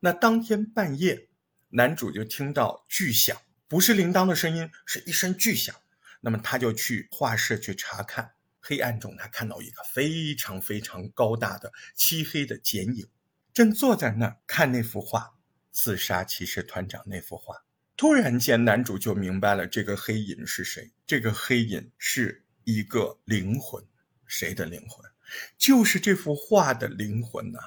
[0.01, 1.31] 那当天半夜，
[1.71, 3.35] 男主就听到巨响，
[3.67, 5.75] 不是铃铛的声音，是一声巨响。
[6.21, 8.35] 那么他就去画室去查看。
[8.61, 13.09] 黑暗中，他看到一个非常非常高大的漆黑的剪影，
[13.55, 15.21] 正坐在那儿看那幅画
[15.75, 17.55] 《刺杀骑士团长》那幅画。
[17.95, 20.91] 突然间，男主就明白了这个黑影是谁。
[21.07, 23.85] 这个黑影是一个灵魂，
[24.27, 25.05] 谁的灵魂？
[25.59, 27.59] 就是这幅画的灵魂呐！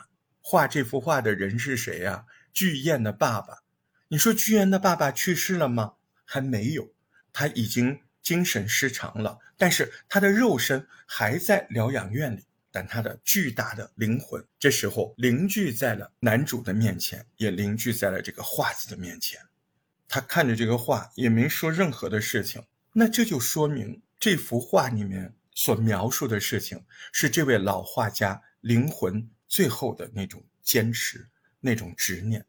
[0.41, 2.25] 画这幅画的人是谁呀？
[2.51, 3.59] 巨燕的爸爸。
[4.07, 5.93] 你说巨燕的爸爸去世了吗？
[6.25, 6.91] 还没有，
[7.31, 8.01] 他已经。
[8.23, 19.39] 精神失常了，但是他的肉身还在疗养院里，但他的巨大的灵魂这时候凝聚在了男主的面前，也凝聚在了这个画子的面前。
[20.07, 22.63] 他看着这个画，也没说任何的事情。
[22.93, 32.45] 那这就说明这幅画里面所描述的事情，是这位老画家灵魂最后的那种坚持，那种执念。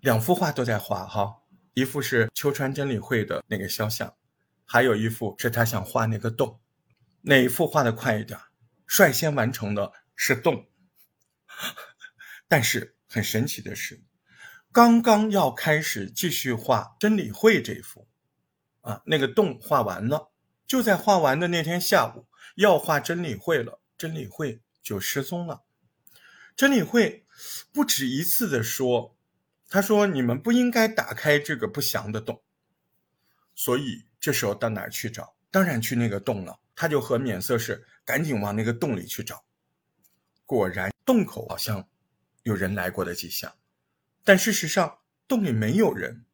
[0.00, 1.42] 两幅画都在画，哈。
[1.74, 4.14] 一幅是秋川真理会的那个肖像，
[4.64, 6.58] 还有一幅是他想画那个洞，
[7.28, 8.38] 哪一幅画的快一点？
[8.86, 10.68] 率先完成的是洞，
[12.46, 14.04] 但是很神奇的是，
[14.70, 18.06] 刚刚要开始继续画真理会这幅，
[18.82, 20.30] 啊，那个洞画完了，
[20.68, 25.64] 就在画完的那天下午要画真理会了，真理会就失踪了。
[26.54, 27.26] 真理会
[27.72, 29.16] 不止一次的说。
[29.68, 32.44] 他说：“你们不应该打开这个不祥的洞。”
[33.56, 35.34] 所以这时候到哪儿去找？
[35.50, 36.60] 当然去那个洞了。
[36.76, 39.44] 他就和免色士赶紧往那个洞里去找。
[40.44, 41.88] 果然，洞口好像
[42.44, 43.52] 有人来过的迹象，
[44.22, 46.24] 但事实上洞里没有人。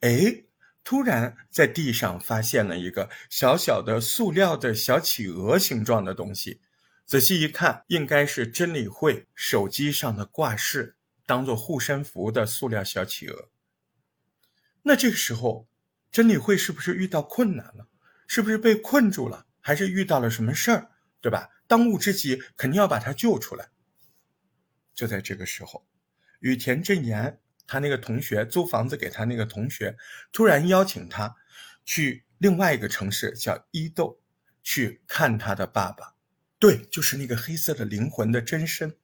[0.00, 0.44] 哎，
[0.84, 6.60] 突然在地上发现了一个小小的塑料的小企鹅形状的东西。
[7.06, 10.96] 仔细一看，应该是真理会手机上的挂饰。
[11.24, 13.50] 当做护身符的塑料小企鹅。
[14.84, 15.68] 那这个时候，
[16.10, 17.88] 真理会是不是遇到困难了？
[18.26, 19.44] 是不是被困住了？
[19.60, 20.90] 还是遇到了什么事儿？
[21.20, 21.50] 对吧？
[21.66, 23.68] 当务之急肯定要把他救出来。
[24.94, 25.86] 就在这个时候，
[26.40, 29.96] 羽田正言他那个同学租房子给他那个同学，
[30.32, 31.34] 突然邀请他
[31.84, 34.20] 去另外一个城市叫伊豆
[34.62, 36.14] 去看他的爸爸。
[36.58, 38.96] 对，就是那个黑色的灵魂的真身。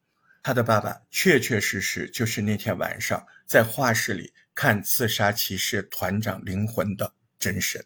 [0.43, 7.85] 他的爸爸确确实实就是那天晚上在画室里看刺杀骑士团长灵魂的真身。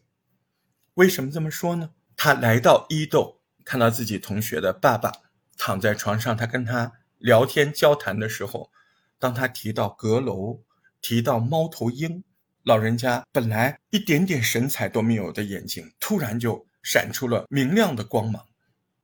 [0.94, 1.94] 为什么这么说呢？
[2.20, 5.12] 他来到伊豆，看到自己同学的爸爸
[5.56, 8.72] 躺在床上，他跟他聊天交谈的时候，
[9.20, 10.64] 当他提到阁楼，
[11.00, 12.24] 提到猫头鹰，
[12.64, 18.44] 老人家本来一点点神采都没有的眼睛，突然就闪出了明亮的光芒。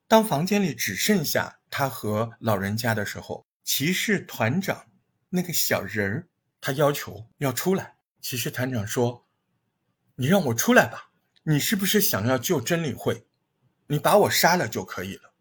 [0.09, 4.87] 当房间里只剩下他和老人家的时候，骑士团长
[5.31, 6.27] 那个小人儿，
[6.61, 7.95] 他要求要出来。
[8.21, 9.25] 骑士团长说
[10.17, 11.11] ：“你让我出来吧，
[11.45, 13.27] 你是不是想要救真理会？
[13.87, 15.33] 你把我杀了就可以了。”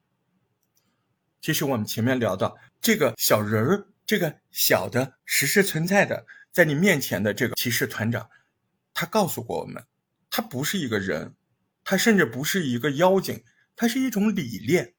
[1.42, 8.30] 其实我们前面聊到这个小人儿，这个小的实实存在的在你面前的这个骑士团长，
[8.94, 9.86] 他告诉过我们，
[10.30, 11.36] 他不是一个人，
[11.84, 13.44] 他甚至不是一个妖精。
[13.76, 14.94] 他是一种理念。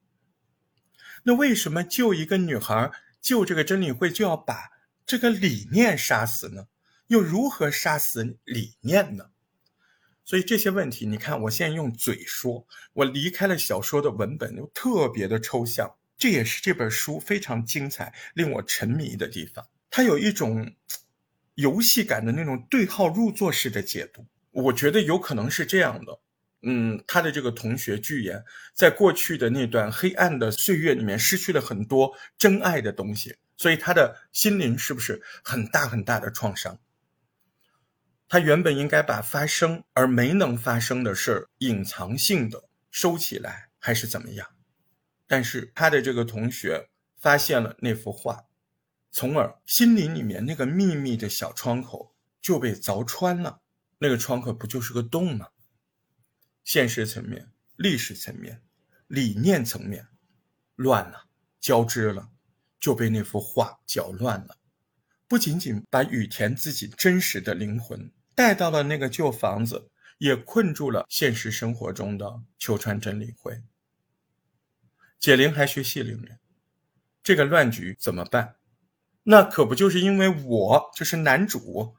[1.22, 2.90] 那为什么救一个女孩、
[3.20, 4.68] 救这个真理会就要把
[5.07, 6.66] 这个理念杀死呢？
[7.07, 9.30] 又如何杀死理念呢？
[10.25, 15.95] 所以这些问题，你看，我现在用嘴说，我离开了小说的文本，又特别的抽象。
[16.16, 19.66] 这也是这本书非常精彩、令我沉迷的地方。
[19.91, 20.75] 它有一种
[21.57, 26.18] 游戏感的那种对号入座式的解读，我觉得有可能是这样的。
[26.62, 36.79] 嗯，他的这个同学巨言，在过去的那段黑暗的岁月里面，失去了很多真爱的东西，所以他的心灵是不是很大很大的创伤？
[38.35, 44.57] 他原本应该把发生而没能发生的事儿隐藏性的收起来，还是怎么样？
[45.28, 48.47] 但是他的这个同学发现了那幅画，
[49.12, 52.12] 从而心灵里面那个秘密的小窗口
[52.43, 53.61] 就被凿穿了。
[53.99, 55.51] 那个窗口不就是个洞吗？
[56.64, 58.61] 现实层面、历史层面、
[59.07, 60.09] 理念层面，
[60.74, 61.26] 乱了，
[61.61, 62.30] 交织了，
[62.80, 64.57] 就被那幅画搅乱了。
[65.28, 73.62] 不仅仅把羽田自己真实的灵魂带到了那个旧房子，也困住了现实生活中的秋川真理会。
[75.18, 76.39] 解铃还须系铃人，
[77.22, 78.57] 这个乱局怎么办？
[79.22, 81.97] 那可不就是因为我就是男主，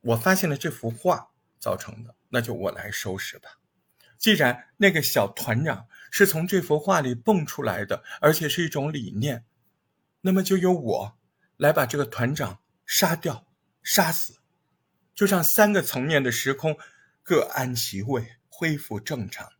[0.00, 1.30] 我发现了这幅画
[1.60, 3.50] 造成的，那就我来收拾吧。
[4.18, 9.44] 既然那个小团长是从这幅画里蹦出来的，而且是一种理念，
[10.22, 11.18] 那么就由我
[11.56, 13.46] 来把这个团长杀掉、
[13.84, 14.39] 杀死，
[15.20, 16.78] 就让三个层面的时空
[17.22, 19.52] 各安其位，恢复正常，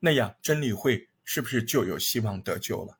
[0.00, 2.96] 那样真理会是不是就有希望得救了？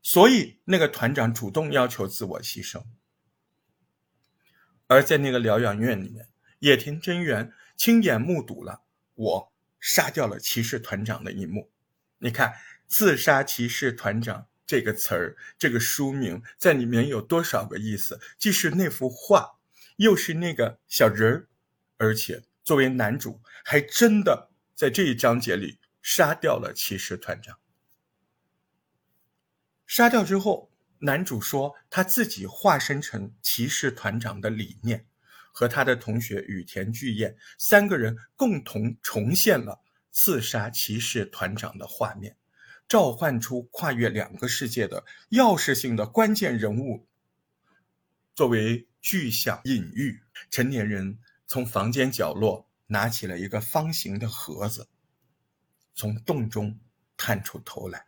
[0.00, 2.84] 所以，那个团长主动要求自我牺牲。
[4.86, 6.28] 而在那个疗养院里面，
[6.60, 8.82] 野田真源亲眼目睹了
[9.16, 11.72] 我杀掉了骑士团长的一幕。
[12.18, 12.54] 你看
[12.86, 18.20] ，“刺杀骑士团长”这个词儿，这个书名在里面有多少个意思？
[18.38, 19.57] 既是那幅画，
[19.98, 21.48] 又是那个小人儿，
[21.96, 27.58] 而且作为男主，还真的在这一章节里杀掉了骑士团长。
[29.86, 30.70] 杀掉之后，
[31.00, 35.04] 男主说他自己化身成骑士团长的理念，
[35.52, 39.80] 和他的同学羽田巨彦三个人共同重现了
[40.12, 42.36] 刺杀骑士团长的画面，
[42.86, 47.08] 召唤出跨越两个世界的钥匙性的关键人物，
[48.36, 50.22] 作为具象隐喻。
[50.50, 54.88] 成年人从房间角落拿起了一个方形的盒子，
[55.94, 56.78] 从洞中
[57.16, 58.06] 探出头来。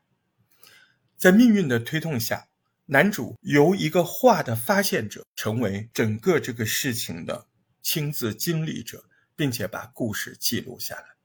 [1.17, 2.49] 在命运的推动下，
[2.87, 7.47] 男主由一个画的发现者，成为整个这个事情的
[7.83, 9.05] 亲自经历者，
[9.37, 11.17] 并且把故事记录下来。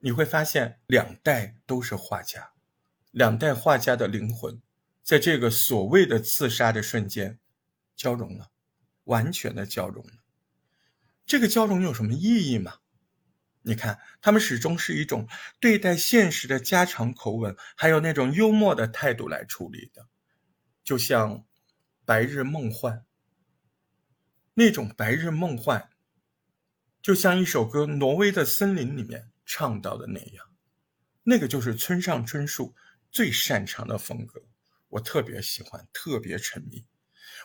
[0.00, 2.52] 你会发现，两代都是画家，
[3.10, 4.60] 两代画家的灵魂，
[5.02, 7.38] 在这个所谓的刺杀的瞬间，
[7.96, 8.50] 交融了，
[9.06, 10.12] 完全的交融了。
[11.24, 12.74] 这个交融有什么意义吗？
[13.62, 15.26] 你看，他们始终是一种
[15.58, 20.06] 对待现实的家常口吻，还有那种幽默的态度来处理的，
[20.84, 21.38] 就像
[22.04, 22.98] 《白日梦幻》
[24.54, 25.90] 那种白日梦幻，
[27.02, 30.46] 就像一首歌《挪威的森林》里面唱到的那样，
[31.24, 32.72] 那个就是村上春树
[33.10, 34.40] 最擅长的风格，
[34.90, 36.86] 我特别喜欢，特别沉迷。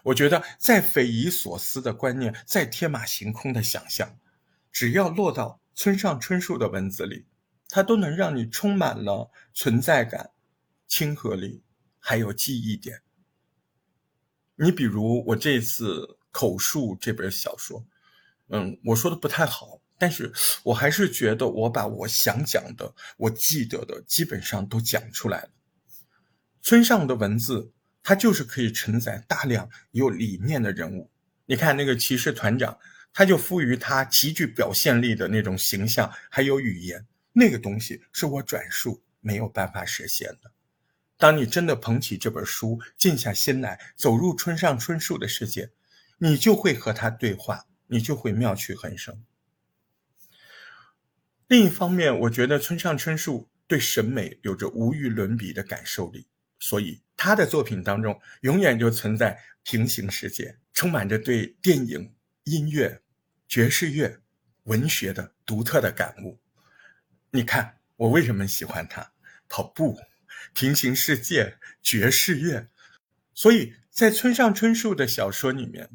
[0.04, 4.18] 我觉得再匪夷所思的观念，再天马行空的想象，
[4.72, 5.60] 只要落到。
[5.74, 7.26] 村上春树的文字里，
[7.70, 10.32] 它都能让你充满了存在感、
[10.86, 11.64] 亲和力，
[11.98, 13.02] 还有记忆点。
[14.58, 17.84] 你比如我这次口述这本小说，
[18.50, 20.32] 嗯，我说的不太好，但是
[20.64, 25.50] 我还是觉得我把我想讲的、我记得的基本上都讲出来了。
[26.62, 27.72] 村上的文字，
[28.04, 31.10] 它就是可以承载大量有理念的人物。
[31.46, 32.78] 你看那个骑士团长。
[33.14, 40.54] 他就赋予他极具表现力的那种形象，还有语言，那个东西是我转述没有办法实现的。
[41.18, 45.72] 当你真的捧起这本书，静下心来，走入村上春树的世界，
[46.20, 49.22] 你就会和他对话，你就会妙趣横生。
[51.48, 56.28] 另一方面，我觉得村上春树对审美有着无与伦比的感受力，
[56.60, 62.16] 所以他的作品当中永远就存在平行世界，充满着对电影。
[62.46, 63.04] 音乐、
[63.48, 64.22] 爵士乐、
[64.64, 66.40] 文学的独特的感悟。
[67.30, 69.12] 你看，我为什么喜欢他？
[69.48, 70.00] 跑步、
[70.56, 72.70] 平行世界、爵士乐。
[73.36, 75.92] 所以在村上春树的小说里面，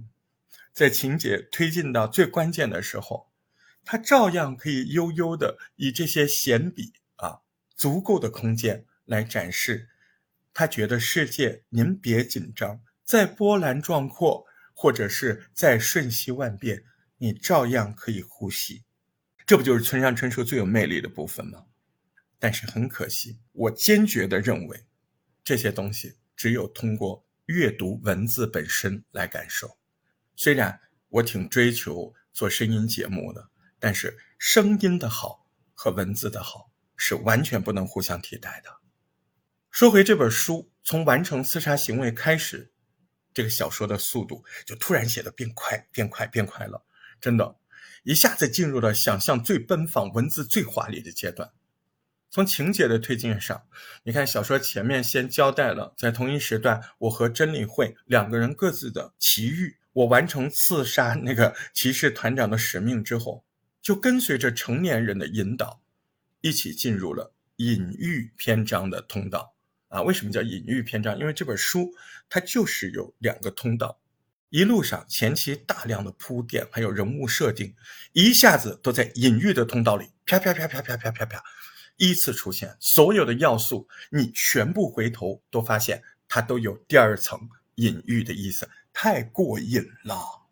[0.72, 3.32] 在情节推进到最关键的时候，
[3.84, 7.40] 他照样可以悠悠的以这些闲笔啊，
[7.74, 9.88] 足够的空间来展示。
[10.58, 14.46] 他觉得世界，您别紧张，再波澜壮阔。
[14.78, 16.84] 或者是再瞬息万变，
[17.16, 18.84] 你照样可以呼吸，
[19.46, 21.64] 这不就是村上春树最有魅力的部分吗？
[22.38, 24.84] 但是很可惜，我坚决的认为，
[25.42, 29.78] 这些东西只有通过阅读文字本身来感受。
[30.34, 30.78] 虽然
[31.08, 33.48] 我挺追求做声音节目的，
[33.78, 38.75] 但是声音的好和文字的好是完全不能互相替代的。
[39.76, 42.72] 说回这本书，从完成刺杀行为开始。
[43.34, 46.86] 这个小说的速度就突然写的变快，变快，变快了，
[47.20, 47.56] 真的，
[48.02, 51.52] 一下子进入了想象最奔放、文字最华丽的阶段。
[52.30, 53.66] 从情节的推进上，
[54.04, 59.76] 你看小说前面先交代了，在同一时段，我和真理会两个人各自的奇遇。
[59.92, 63.44] 我完成刺杀那个骑士团长的使命之后，
[63.82, 65.82] 就跟随着成年人的引导，
[66.40, 69.52] 一起进入了隐喻篇章的通道。
[69.96, 71.18] 啊，为什么叫隐喻篇章？
[71.18, 71.90] 因为这本书
[72.28, 73.98] 它就是有两个通道，
[74.50, 77.74] 一路上前期大量的铺垫，还有人物设定，
[78.12, 81.42] 一下子都在隐喻的通道里，啪啪啪啪啪啪啪啪，
[81.96, 90.42] 依次出现，所有的要素你全部回头都发现它都有第二层隐喻的意思，太过瘾了，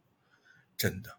[0.75, 1.19] 真的。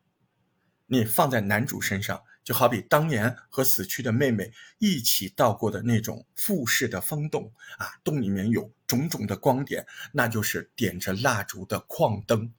[0.88, 12.54] 你放在男主身上，就好比当年和死去的妹妹一起到过的那种复式的风洞啊，洞里面有种种的光点，那就是点着蜡烛的矿灯。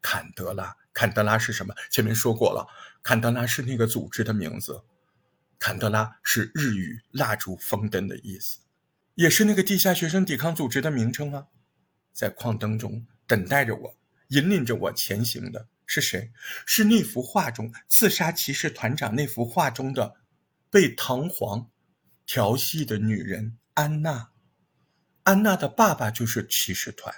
[0.00, 1.74] 坎德拉，坎德拉是什么？
[1.90, 2.66] 前面说过了，
[3.02, 4.82] 坎德拉是那个组织的名字。
[5.58, 8.60] 坎德拉是日语“蜡烛风灯”的意思，
[9.14, 11.46] 也是那个地下学生抵抗组织的名称啊。
[12.12, 13.96] 在矿灯中等待着我，
[14.28, 16.32] 引领着我前行的是谁？
[16.64, 20.16] 是那幅画中刺杀骑士团长那幅画中的
[20.70, 21.66] 被唐璜
[22.24, 24.30] 调戏的女人安娜。
[25.24, 27.14] 安娜的爸爸就是骑士团，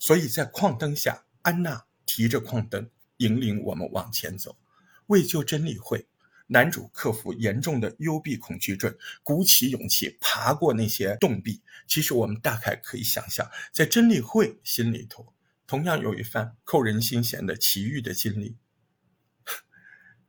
[0.00, 4.58] 所以在矿灯下，安娜提着矿灯引领我们往前走，
[5.06, 6.08] 为救真理会。
[6.48, 8.92] 男主克服严重的幽闭恐惧症，
[9.22, 11.62] 鼓起勇气爬过那些洞壁。
[11.86, 15.32] 其实我们大概可以想象，在真理会心里头，
[15.68, 18.56] 同样有一番扣人心弦的奇遇的经历。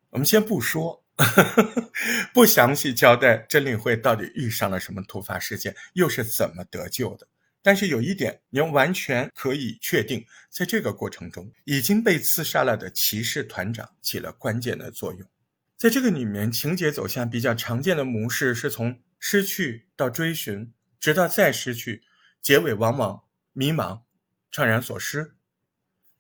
[0.10, 1.06] 我们先不说，
[2.34, 7.28] 不详细交代真理会到底遇上了什么突发事件，又是怎么得救的。
[7.62, 15.30] 但是有一点，您完全可以确定，在这个过程中，已经被刺杀了的骑士团长起了关键的作用。
[15.78, 22.04] 在这个里面，情节走向比较常见的模式是从失去到追寻，直到再失去，
[22.42, 23.24] 结尾往往
[23.54, 24.02] 迷茫、
[24.52, 25.36] 怅然所失。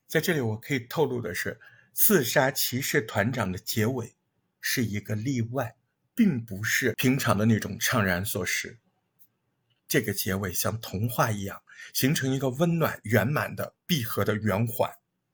[0.07, 1.59] 在这里，我可以透露的是，
[1.93, 4.15] 刺杀骑士团长的结尾
[4.59, 5.75] 是一个例外，
[6.15, 8.79] 并不是平常的那种怅然所失。
[9.87, 11.61] 这个结尾像童话一样，
[11.93, 14.91] 形成一个温暖圆满的闭合的圆环。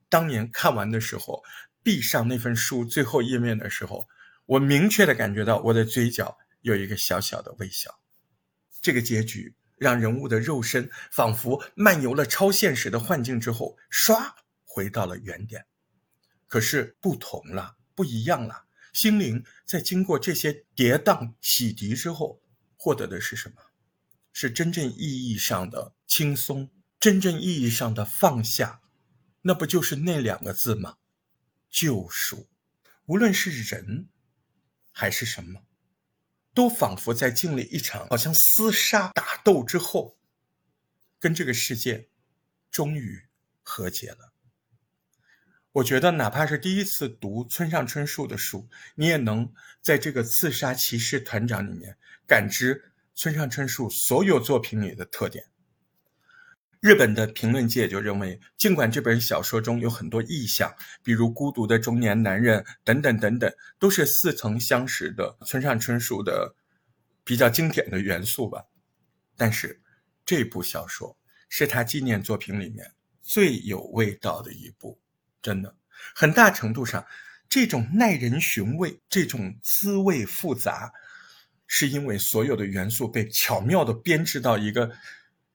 [0.10, 1.44] 当年看完的时候，
[1.84, 4.08] 闭上那份书最后页面的时候。
[4.48, 8.00] 我明确的感觉到我的嘴角有一个小小的微笑，
[8.80, 15.66] 这个结局让人物的肉身仿佛漫游了超现实的幻境之后，唰回到了原点。
[16.48, 18.66] 可是不同了，不一样了。
[18.94, 22.42] 心灵在经过这些跌宕洗涤之后，
[22.78, 23.56] 获得的是什么？
[24.32, 26.70] 是真正意义上的轻松，
[27.00, 28.82] 真正意义上的放下。
[29.42, 30.98] 那不就是那两个字吗？
[31.70, 32.48] 救赎。
[33.06, 34.10] 无论是人。
[34.98, 35.65] 还是什么，
[36.56, 40.18] 都仿佛在经历一场好像厮杀打斗之后，
[41.20, 42.08] 跟这个世界
[42.72, 43.22] 终于
[43.62, 44.32] 和解了。
[45.74, 55.46] 我觉得，哪怕是第一次读村上春树的书，你也能在这个刺杀骑士团长里面感知村上春树所有作品里的特点。
[56.86, 60.72] 日本的评论界就认为，尽管这本小说中有很多意象，
[61.02, 66.54] 比如孤独的中年男人等等等等，都是似曾相识的村上春树的
[67.24, 68.64] 比较经典的元素吧。
[69.36, 69.82] 但是，
[70.28, 71.18] 这部小说
[71.50, 75.00] 是他纪念作品里面最有味道的一部，
[75.42, 75.76] 真的，
[76.14, 77.04] 很大程度上，
[77.50, 80.94] 这种耐人寻味，这种滋味复杂，
[81.66, 84.92] 是因为所有的元素被巧妙地编织到一个。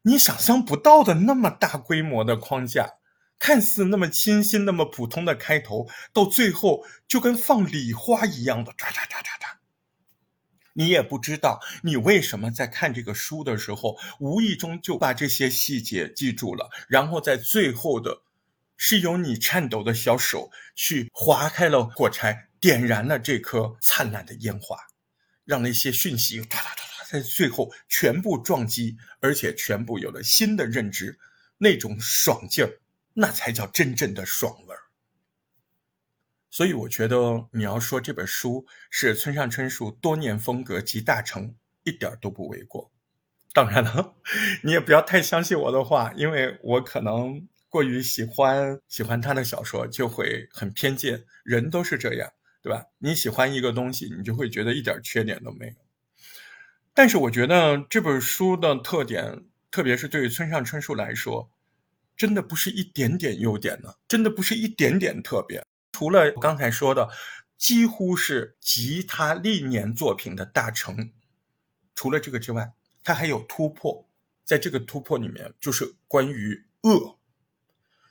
[0.03, 2.95] 你想象不到的那么大规模的框架，
[3.39, 9.57] 看似那么清新、那么普通的开头，到最后就跟放礼花一样的唰唰唰唰唰。
[10.73, 18.23] 你也不知道你为什么在看这个书的时候，无意中就把这些细节记住了，然后在最后的，
[18.77, 24.79] 是由你颤抖的小手去划开了火柴，点燃了这颗灿烂的烟花，
[25.45, 26.80] 让那些讯息唰唰唰。
[27.11, 31.19] 在最后全部撞击，而且全部有了新的认知，
[31.59, 32.79] 那种爽劲儿，
[33.15, 34.83] 那才叫真正的爽味儿。
[36.49, 42.93] 所以我觉得你要说这本书是村上春树多年风格集大成，一点都不为过。
[43.53, 44.15] 当然了，
[44.63, 51.25] 你也不要太相信我的话，因为我可能过于喜欢喜欢他的小说，就会很偏见。
[51.43, 52.33] 人都是这样，
[52.63, 52.85] 对吧？
[52.99, 55.73] 你喜欢一个东西，你就会觉得一点缺点都没有。
[56.93, 61.51] 但是我觉得这本书的特点，特别是对于村上春树来说，
[62.17, 65.65] 真的不是一点点优点呢，真的不是一点点特别。
[65.93, 67.09] 除了我刚才说的，
[67.57, 71.13] 几乎是集他历年作品的大成。
[71.95, 72.73] 除了这个之外，
[73.03, 74.07] 他还有突破。
[74.45, 77.19] 在这个突破里面，就是关于恶，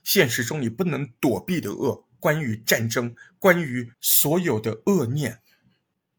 [0.06, 5.42] 现实中你不能躲避的恶，关于战争，关于所有的恶念，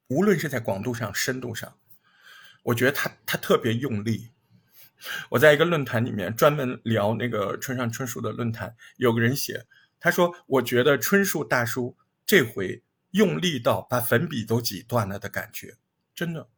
[0.09, 1.75] 无论是在广度上、深度上。
[2.63, 4.31] 我觉得他他特别用力。
[5.31, 9.67] 我在一个论坛里面专门聊那个村上春树的论坛，有个人写，
[9.99, 11.97] 他说：“我觉得春树大叔
[12.27, 12.83] 这回
[13.13, 15.79] 用力到把粉笔都挤断了的感觉，
[16.15, 16.49] 真的。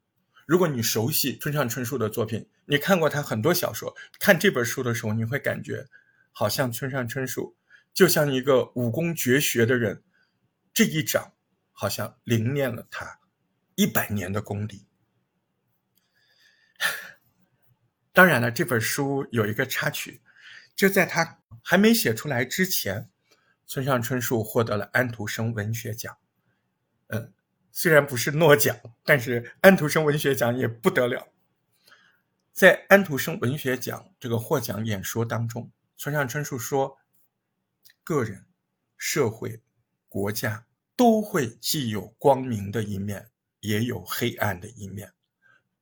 [0.44, 5.86] 如果你熟悉村上春树的作品，你看过他很多小说，看这本书的时候，你会感觉
[6.32, 7.56] 好像村上春树
[7.94, 10.02] 就像一个武功绝学的人，
[10.74, 11.34] 这一掌
[11.70, 13.20] 好像凝练了他
[13.76, 14.84] 一百年的功力。
[18.12, 20.20] 当然了，这本书有一个插曲，
[20.74, 23.08] 就在他还没写出来之前，
[23.66, 26.16] 村上春树获得了安徒生文学奖。
[27.08, 27.32] 嗯。
[27.74, 31.32] 虽然不是诺奖，但是安徒生文学奖也不得了。
[32.52, 36.98] 在安徒生文学奖这个获奖演说当中，村上春树说
[38.04, 38.44] ：“个人、
[38.98, 39.62] 社会、
[40.06, 45.14] 国家都会既有光明的一面，也有黑暗的一面。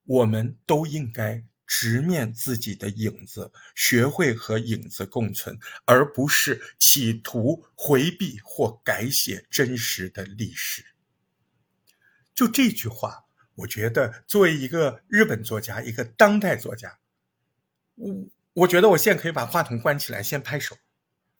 [0.05, 1.43] 我们都应该
[1.73, 10.87] 直面自己的影子，学会和影子共存，而不是企图回避或改写真实的历史。”
[12.35, 13.23] 就这句话，
[13.55, 16.99] 我觉得作为一个日本作家，一个当代作家，
[17.95, 18.15] 我
[18.51, 20.77] 我觉得我现在可以把话筒关起来，先拍手。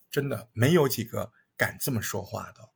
[0.10, 2.70] 真的没有几个敢这么说话的，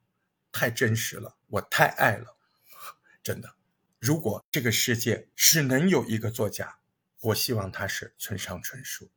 [0.52, 2.38] 太真实了，我太爱了。
[3.24, 3.56] 真的，
[3.98, 6.80] 如果这个世界只能有一个作家，
[7.26, 9.10] 我希望他是村上春树。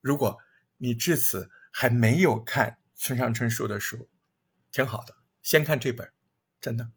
[0.00, 0.38] 如果
[0.78, 4.08] 你至此还没有看村上春树的书，
[4.72, 6.10] 挺好的，先看这本，
[6.60, 6.90] 真的。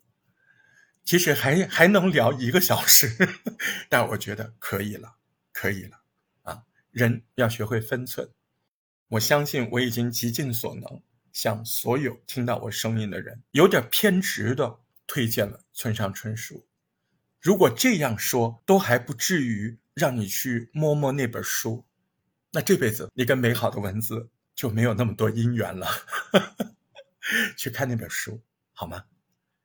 [1.03, 3.15] 其实还还能聊一个小时，
[3.89, 5.17] 但我觉得可以了，
[5.51, 6.01] 可以了
[6.43, 6.63] 啊！
[6.91, 8.29] 人要学会分寸。
[9.09, 11.03] 我相信我已经极尽所能，
[11.33, 16.65] 向所有听到我声音的人，有点偏执的推荐了村上春树。
[17.41, 21.84] 如果这样说都还不至于让你去摸摸那本书，
[22.52, 25.86] 那这辈子你跟美好的文字就没有那么多姻缘了。
[27.56, 28.40] 去看那本书
[28.72, 29.04] 好吗？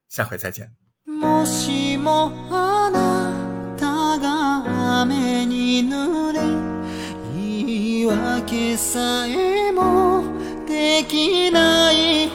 [0.10, 0.70] 下回再见。
[1.06, 3.32] もしもあな
[3.78, 6.42] たが雨に濡れ
[7.36, 10.24] 言い訳さえも
[10.68, 12.28] できない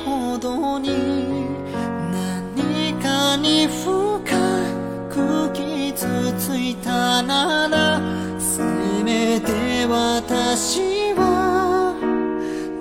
[9.94, 11.94] 私は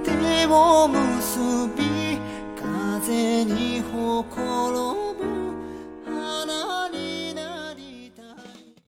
[0.02, 2.18] 手を結び
[2.56, 4.51] 風に誇る